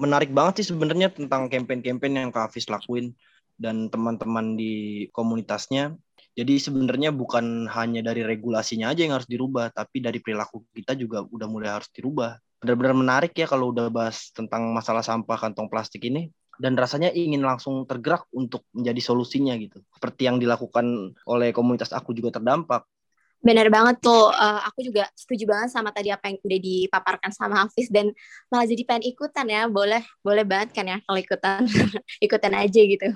menarik 0.00 0.32
banget 0.32 0.64
sih 0.64 0.72
sebenarnya 0.72 1.12
tentang 1.12 1.52
campaign-campaign 1.52 2.12
yang 2.16 2.30
Kak 2.32 2.50
Hafiz 2.50 2.66
lakuin 2.72 3.12
dan 3.60 3.92
teman-teman 3.92 4.56
di 4.56 5.06
komunitasnya. 5.12 5.94
Jadi 6.32 6.56
sebenarnya 6.56 7.12
bukan 7.12 7.68
hanya 7.68 8.00
dari 8.00 8.24
regulasinya 8.24 8.88
aja 8.88 9.04
yang 9.04 9.14
harus 9.20 9.28
dirubah, 9.28 9.68
tapi 9.76 10.00
dari 10.00 10.24
perilaku 10.24 10.64
kita 10.72 10.96
juga 10.96 11.20
udah 11.28 11.48
mulai 11.50 11.76
harus 11.76 11.92
dirubah. 11.92 12.40
Benar-benar 12.64 12.96
menarik 12.96 13.32
ya 13.36 13.44
kalau 13.44 13.76
udah 13.76 13.92
bahas 13.92 14.32
tentang 14.32 14.72
masalah 14.72 15.04
sampah 15.04 15.36
kantong 15.36 15.68
plastik 15.68 16.08
ini 16.08 16.32
dan 16.60 16.76
rasanya 16.76 17.08
ingin 17.16 17.40
langsung 17.40 17.88
tergerak 17.88 18.28
untuk 18.36 18.68
menjadi 18.76 19.00
solusinya 19.00 19.56
gitu. 19.56 19.80
Seperti 19.96 20.28
yang 20.28 20.36
dilakukan 20.36 21.16
oleh 21.24 21.56
komunitas 21.56 21.96
aku 21.96 22.12
juga 22.12 22.36
terdampak. 22.36 22.84
Benar 23.40 23.72
banget 23.72 24.04
tuh, 24.04 24.28
uh, 24.28 24.60
aku 24.68 24.84
juga 24.84 25.08
setuju 25.16 25.48
banget 25.48 25.72
sama 25.72 25.88
tadi 25.96 26.12
apa 26.12 26.28
yang 26.28 26.36
udah 26.44 26.60
dipaparkan 26.60 27.32
sama 27.32 27.64
Hafiz 27.64 27.88
dan 27.88 28.12
malah 28.52 28.68
jadi 28.68 28.84
pengen 28.84 29.08
ikutan 29.08 29.48
ya, 29.48 29.64
boleh 29.64 30.04
boleh 30.20 30.44
banget 30.44 30.76
kan 30.76 30.84
ya 30.84 31.00
kalau 31.08 31.16
ikutan, 31.16 31.64
ikutan 32.26 32.52
aja 32.52 32.80
gitu. 32.84 33.08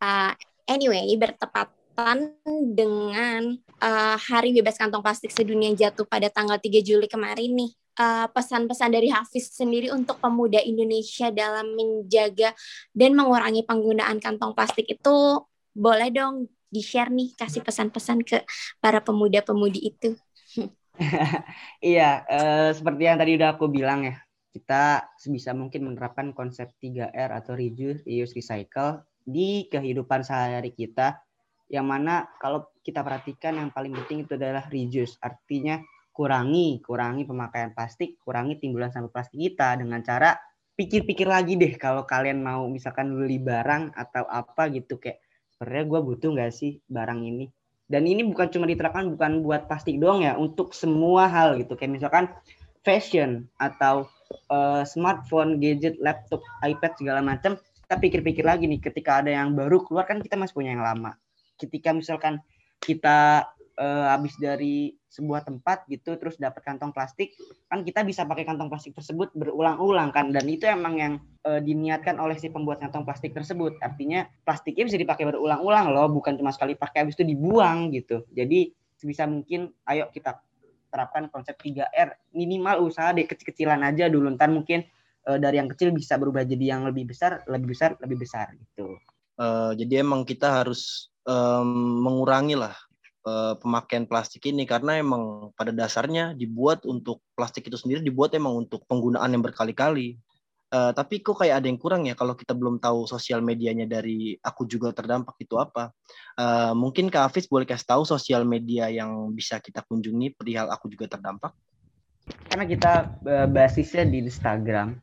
Uh, 0.00 0.32
anyway, 0.64 1.04
bertepatan 1.20 2.32
dengan 2.72 3.60
uh, 3.84 4.16
Hari 4.16 4.56
Bebas 4.56 4.80
Kantong 4.80 5.04
Plastik 5.04 5.28
Sedunia 5.36 5.68
jatuh 5.76 6.08
pada 6.08 6.32
tanggal 6.32 6.56
3 6.56 6.80
Juli 6.80 7.04
kemarin 7.04 7.52
nih, 7.52 7.76
pesan-pesan 8.32 8.88
uh, 8.88 8.94
dari 8.96 9.12
Hafiz 9.12 9.52
sendiri 9.52 9.92
untuk 9.92 10.16
pemuda 10.16 10.64
Indonesia 10.64 11.28
dalam 11.28 11.76
menjaga 11.76 12.56
dan 12.96 13.12
mengurangi 13.12 13.68
penggunaan 13.68 14.16
kantong 14.16 14.56
plastik 14.56 14.88
itu 14.88 15.44
boleh 15.76 16.08
dong 16.08 16.48
di-share 16.76 17.08
nih, 17.08 17.32
kasih 17.32 17.64
pesan-pesan 17.64 18.20
ke 18.20 18.44
para 18.76 19.00
pemuda-pemudi 19.00 19.80
itu. 19.96 20.12
iya, 21.80 22.20
uh, 22.28 22.70
seperti 22.76 23.02
yang 23.08 23.16
tadi 23.16 23.40
udah 23.40 23.56
aku 23.56 23.72
bilang 23.72 24.04
ya, 24.04 24.20
kita 24.52 25.08
sebisa 25.16 25.56
mungkin 25.56 25.88
menerapkan 25.88 26.36
konsep 26.36 26.76
3R 26.80 27.32
atau 27.32 27.56
reduce, 27.56 28.04
reuse, 28.04 28.36
recycle 28.36 29.00
di 29.24 29.66
kehidupan 29.72 30.22
sehari-hari 30.22 30.72
kita 30.76 31.20
yang 31.66 31.84
mana 31.90 32.30
kalau 32.38 32.70
kita 32.80 33.02
perhatikan 33.02 33.58
yang 33.58 33.74
paling 33.74 33.90
penting 33.90 34.22
itu 34.22 34.38
adalah 34.38 34.70
reduce 34.70 35.18
artinya 35.18 35.82
kurangi 36.14 36.78
kurangi 36.78 37.26
pemakaian 37.26 37.74
plastik 37.74 38.22
kurangi 38.22 38.62
timbulan 38.62 38.94
sampah 38.94 39.10
plastik 39.10 39.42
kita 39.42 39.74
dengan 39.82 39.98
cara 40.06 40.38
pikir-pikir 40.78 41.26
lagi 41.26 41.58
deh 41.58 41.74
kalau 41.74 42.06
kalian 42.06 42.38
mau 42.38 42.70
misalkan 42.70 43.10
beli 43.10 43.42
barang 43.42 43.98
atau 43.98 44.24
apa 44.30 44.70
gitu 44.70 45.02
kayak 45.02 45.25
sebenarnya 45.56 45.86
gue 45.88 46.00
butuh 46.04 46.30
nggak 46.36 46.52
sih 46.52 46.78
barang 46.88 47.20
ini? 47.24 47.46
Dan 47.86 48.02
ini 48.04 48.26
bukan 48.26 48.50
cuma 48.50 48.66
diterapkan 48.66 49.06
bukan 49.14 49.46
buat 49.46 49.70
plastik 49.70 50.02
doang 50.02 50.26
ya 50.26 50.34
untuk 50.34 50.74
semua 50.74 51.30
hal 51.30 51.54
gitu. 51.62 51.78
Kayak 51.78 52.02
misalkan 52.02 52.24
fashion 52.82 53.46
atau 53.62 54.10
uh, 54.50 54.82
smartphone 54.82 55.62
gadget 55.62 55.98
laptop 56.02 56.42
iPad 56.66 56.92
segala 56.98 57.20
macam 57.22 57.58
kita 57.86 57.94
pikir-pikir 58.02 58.42
lagi 58.42 58.66
nih 58.66 58.82
ketika 58.82 59.22
ada 59.22 59.30
yang 59.30 59.54
baru 59.54 59.78
keluar 59.86 60.10
kan 60.10 60.18
kita 60.18 60.34
masih 60.34 60.54
punya 60.58 60.74
yang 60.74 60.82
lama. 60.82 61.14
Ketika 61.54 61.94
misalkan 61.94 62.42
kita 62.82 63.46
uh, 63.76 64.12
habis 64.12 64.34
dari 64.40 64.96
sebuah 65.08 65.48
tempat 65.48 65.88
gitu 65.88 66.16
terus 66.20 66.36
dapat 66.36 66.60
kantong 66.60 66.92
plastik 66.92 67.32
kan 67.72 67.80
kita 67.80 68.04
bisa 68.04 68.28
pakai 68.28 68.44
kantong 68.44 68.68
plastik 68.68 68.92
tersebut 68.92 69.32
berulang-ulang 69.32 70.12
kan. 70.12 70.32
Dan 70.32 70.44
itu 70.48 70.68
emang 70.68 70.94
yang 71.00 71.12
uh, 71.48 71.60
diniatkan 71.60 72.20
oleh 72.20 72.36
si 72.36 72.52
pembuat 72.52 72.80
kantong 72.80 73.04
plastik 73.04 73.32
tersebut. 73.32 73.76
Artinya 73.80 74.28
plastiknya 74.44 74.84
bisa 74.88 74.98
dipakai 75.00 75.24
berulang-ulang 75.28 75.92
loh 75.92 76.08
bukan 76.12 76.36
cuma 76.36 76.52
sekali 76.52 76.76
pakai 76.76 77.06
habis 77.06 77.16
itu 77.16 77.24
dibuang 77.24 77.92
gitu. 77.92 78.24
Jadi 78.32 78.72
sebisa 78.96 79.28
mungkin 79.28 79.72
ayo 79.88 80.08
kita 80.12 80.40
terapkan 80.88 81.28
konsep 81.28 81.58
3R 81.60 82.32
minimal 82.32 82.88
usaha 82.88 83.12
deh 83.12 83.28
kecil-kecilan 83.28 83.84
aja 83.84 84.08
dulu. 84.08 84.32
Ntar 84.32 84.48
mungkin 84.48 84.84
uh, 85.28 85.36
dari 85.36 85.60
yang 85.60 85.68
kecil 85.68 85.92
bisa 85.92 86.16
berubah 86.16 86.46
jadi 86.46 86.76
yang 86.76 86.88
lebih 86.88 87.12
besar 87.12 87.44
lebih 87.50 87.76
besar 87.76 87.98
lebih 88.00 88.24
besar 88.24 88.54
gitu. 88.56 88.96
Uh, 89.36 89.76
jadi 89.76 90.00
emang 90.00 90.24
kita 90.24 90.64
harus 90.64 91.12
um, 91.28 92.00
mengurangi 92.00 92.56
lah 92.56 92.72
pemakaian 93.58 94.06
plastik 94.06 94.46
ini 94.46 94.62
karena 94.62 95.02
emang 95.02 95.50
pada 95.58 95.74
dasarnya 95.74 96.30
dibuat 96.38 96.86
untuk 96.86 97.26
plastik 97.34 97.66
itu 97.66 97.74
sendiri 97.74 97.98
dibuat 97.98 98.30
emang 98.38 98.66
untuk 98.66 98.86
penggunaan 98.86 99.34
yang 99.34 99.42
berkali-kali. 99.42 100.14
Uh, 100.66 100.90
tapi 100.90 101.22
kok 101.22 101.38
kayak 101.38 101.62
ada 101.62 101.70
yang 101.70 101.78
kurang 101.78 102.10
ya 102.10 102.18
kalau 102.18 102.34
kita 102.34 102.50
belum 102.50 102.82
tahu 102.82 103.06
sosial 103.06 103.38
medianya 103.38 103.86
dari 103.86 104.34
aku 104.42 104.66
juga 104.66 104.90
terdampak 104.90 105.38
itu 105.38 105.54
apa. 105.58 105.94
Uh, 106.34 106.74
mungkin 106.74 107.06
Kak 107.06 107.30
Hafiz 107.30 107.46
boleh 107.46 107.62
kasih 107.66 107.86
tahu 107.86 108.02
sosial 108.02 108.42
media 108.42 108.90
yang 108.90 109.30
bisa 109.30 109.62
kita 109.62 109.86
kunjungi 109.86 110.34
perihal 110.34 110.66
aku 110.70 110.90
juga 110.90 111.06
terdampak. 111.06 111.54
Karena 112.50 112.66
kita 112.66 112.92
uh, 113.22 113.46
basisnya 113.46 114.10
di 114.10 114.26
Instagram, 114.26 114.98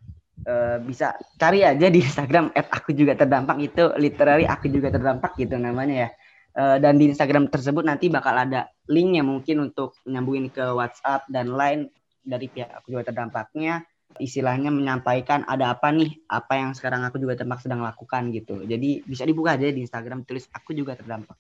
uh, 0.47 0.77
bisa 0.83 1.15
cari 1.39 1.63
aja 1.63 1.87
di 1.87 1.99
Instagram 2.03 2.51
aku 2.55 2.91
juga 2.91 3.15
terdampak 3.15 3.57
itu 3.63 3.83
literally 3.99 4.43
aku 4.43 4.67
juga 4.67 4.91
terdampak 4.91 5.35
gitu 5.39 5.55
namanya 5.55 6.07
ya 6.07 6.09
Uh, 6.53 6.77
dan 6.77 7.01
di 7.01 7.09
Instagram 7.09 7.49
tersebut 7.49 7.81
nanti 7.81 8.13
bakal 8.13 8.37
ada 8.37 8.69
linknya 8.85 9.25
mungkin 9.25 9.73
untuk 9.73 9.97
nyambungin 10.05 10.53
ke 10.53 10.61
WhatsApp 10.61 11.25
dan 11.25 11.49
lain 11.49 11.89
dari 12.21 12.45
pihak 12.45 12.69
aku 12.77 12.93
juga 12.93 13.09
terdampaknya. 13.09 13.81
Istilahnya 14.21 14.69
menyampaikan 14.69 15.41
ada 15.49 15.73
apa 15.73 15.89
nih 15.89 16.21
apa 16.29 16.53
yang 16.61 16.77
sekarang 16.77 17.01
aku 17.01 17.17
juga 17.17 17.33
terdampak 17.33 17.65
sedang 17.65 17.81
lakukan 17.81 18.29
gitu. 18.29 18.61
Jadi 18.61 19.01
bisa 19.01 19.25
dibuka 19.25 19.57
aja 19.57 19.73
di 19.73 19.81
Instagram 19.81 20.21
tulis 20.29 20.45
aku 20.53 20.77
juga 20.77 20.93
terdampak. 20.93 21.33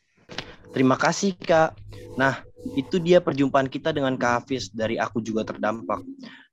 Terima 0.73 0.97
kasih 0.97 1.37
kak. 1.37 1.77
Nah 2.17 2.41
itu 2.73 2.97
dia 2.97 3.21
perjumpaan 3.21 3.69
kita 3.69 3.93
dengan 3.93 4.17
Kak 4.17 4.33
Hafiz 4.41 4.73
dari 4.73 4.97
aku 4.97 5.21
juga 5.21 5.45
terdampak. 5.45 6.01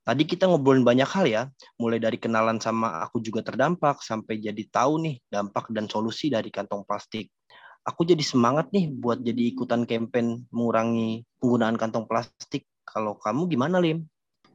Tadi 0.05 0.23
kita 0.29 0.45
ngobrolin 0.45 0.85
banyak 0.85 1.09
hal 1.09 1.25
ya 1.25 1.43
mulai 1.81 1.97
dari 1.97 2.21
kenalan 2.21 2.61
sama 2.61 3.01
aku 3.01 3.17
juga 3.17 3.41
terdampak 3.41 4.05
sampai 4.05 4.37
jadi 4.37 4.61
tahu 4.69 5.01
nih 5.01 5.15
dampak 5.25 5.73
dan 5.73 5.89
solusi 5.89 6.29
dari 6.29 6.53
kantong 6.53 6.85
plastik 6.85 7.33
aku 7.81 8.05
jadi 8.05 8.21
semangat 8.21 8.69
nih 8.69 8.89
buat 8.89 9.21
jadi 9.21 9.53
ikutan 9.53 9.85
campaign 9.89 10.45
mengurangi 10.53 11.25
penggunaan 11.41 11.77
kantong 11.77 12.05
plastik. 12.05 12.65
Kalau 12.85 13.17
kamu 13.17 13.47
gimana, 13.47 13.79
Lim? 13.79 14.05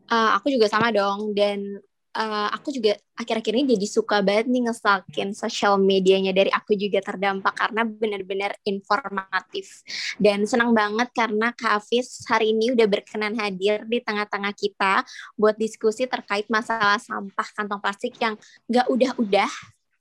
Uh, 0.07 0.39
aku 0.39 0.55
juga 0.55 0.71
sama 0.71 0.95
dong 0.95 1.35
dan 1.35 1.83
uh, 2.17 2.49
aku 2.51 2.73
juga 2.73 2.97
akhir-akhir 3.17 3.53
ini 3.53 3.77
jadi 3.77 3.87
suka 3.87 4.25
banget 4.25 4.49
nih 4.49 4.63
ngestalkin 4.69 5.31
sosial 5.37 5.77
medianya 5.77 6.33
dari 6.33 6.49
aku 6.49 6.79
juga 6.79 7.05
terdampak 7.05 7.53
karena 7.53 7.83
benar-benar 7.85 8.53
informatif 8.65 9.85
dan 10.17 10.47
senang 10.49 10.73
banget 10.73 11.13
karena 11.13 11.53
Kak 11.53 11.81
Hafiz 11.81 12.25
hari 12.29 12.57
ini 12.57 12.73
udah 12.73 12.87
berkenan 12.89 13.37
hadir 13.37 13.85
di 13.85 13.99
tengah-tengah 14.01 14.53
kita 14.57 15.05
buat 15.37 15.57
diskusi 15.59 16.09
terkait 16.09 16.49
masalah 16.49 17.01
sampah 17.01 17.49
kantong 17.57 17.81
plastik 17.81 18.17
yang 18.21 18.35
gak 18.69 18.89
udah-udah 18.89 19.51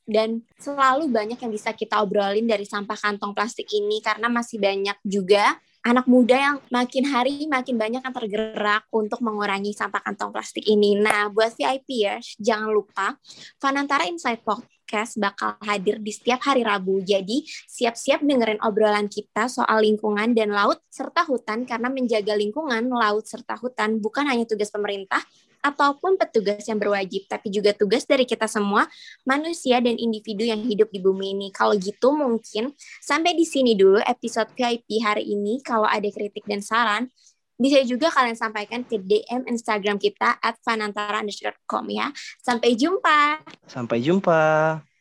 dan 0.05 0.45
selalu 0.61 1.09
banyak 1.09 1.37
yang 1.41 1.51
bisa 1.51 1.73
kita 1.73 1.99
obrolin 2.01 2.45
dari 2.45 2.63
sampah 2.63 2.97
kantong 2.97 3.33
plastik 3.33 3.65
ini 3.73 3.99
karena 3.99 4.29
masih 4.29 4.61
banyak 4.61 4.97
juga 5.01 5.57
anak 5.85 6.09
muda 6.09 6.33
yang 6.33 6.57
makin 6.73 7.05
hari 7.05 7.45
makin 7.45 7.77
banyak 7.77 8.01
yang 8.01 8.15
tergerak 8.15 8.89
untuk 8.89 9.21
mengurangi 9.21 9.69
sampah 9.69 10.01
kantong 10.01 10.33
plastik 10.33 10.65
ini. 10.65 10.97
Nah, 10.97 11.29
buat 11.29 11.53
VIP 11.53 12.09
ya, 12.09 12.17
jangan 12.41 12.73
lupa 12.73 13.13
Fanantara 13.61 14.09
Insight 14.09 14.41
Podcast 14.41 15.13
bakal 15.21 15.61
hadir 15.61 16.01
di 16.01 16.09
setiap 16.09 16.41
hari 16.41 16.65
Rabu. 16.65 17.05
Jadi, 17.05 17.45
siap-siap 17.69 18.25
dengerin 18.25 18.57
obrolan 18.65 19.05
kita 19.05 19.45
soal 19.45 19.85
lingkungan 19.85 20.33
dan 20.33 20.49
laut 20.57 20.81
serta 20.89 21.21
hutan 21.21 21.69
karena 21.69 21.93
menjaga 21.93 22.33
lingkungan, 22.33 22.89
laut 22.89 23.29
serta 23.29 23.53
hutan 23.53 24.01
bukan 24.01 24.25
hanya 24.25 24.49
tugas 24.49 24.73
pemerintah, 24.73 25.21
ataupun 25.65 26.21
petugas 26.21 26.61
yang 26.69 26.77
berwajib, 26.77 27.25
tapi 27.25 27.49
juga 27.49 27.73
tugas 27.73 28.05
dari 28.05 28.29
kita 28.29 28.45
semua, 28.45 28.85
manusia 29.25 29.81
dan 29.81 29.97
individu 29.97 30.45
yang 30.45 30.61
hidup 30.61 30.93
di 30.93 31.01
bumi 31.01 31.33
ini. 31.33 31.47
Kalau 31.49 31.73
gitu 31.73 32.13
mungkin 32.13 32.69
sampai 33.01 33.33
di 33.33 33.49
sini 33.49 33.73
dulu 33.73 33.97
episode 34.05 34.53
VIP 34.53 35.01
hari 35.01 35.25
ini. 35.25 35.57
Kalau 35.65 35.89
ada 35.89 36.05
kritik 36.05 36.45
dan 36.45 36.61
saran, 36.61 37.09
bisa 37.57 37.81
juga 37.87 38.13
kalian 38.13 38.37
sampaikan 38.37 38.85
ke 38.85 39.01
DM 39.01 39.49
Instagram 39.49 39.97
kita 39.97 40.37
at 40.37 40.61
ya. 41.89 42.07
Sampai 42.43 42.77
jumpa. 42.77 43.41
Sampai 43.65 44.03
jumpa. 44.05 44.94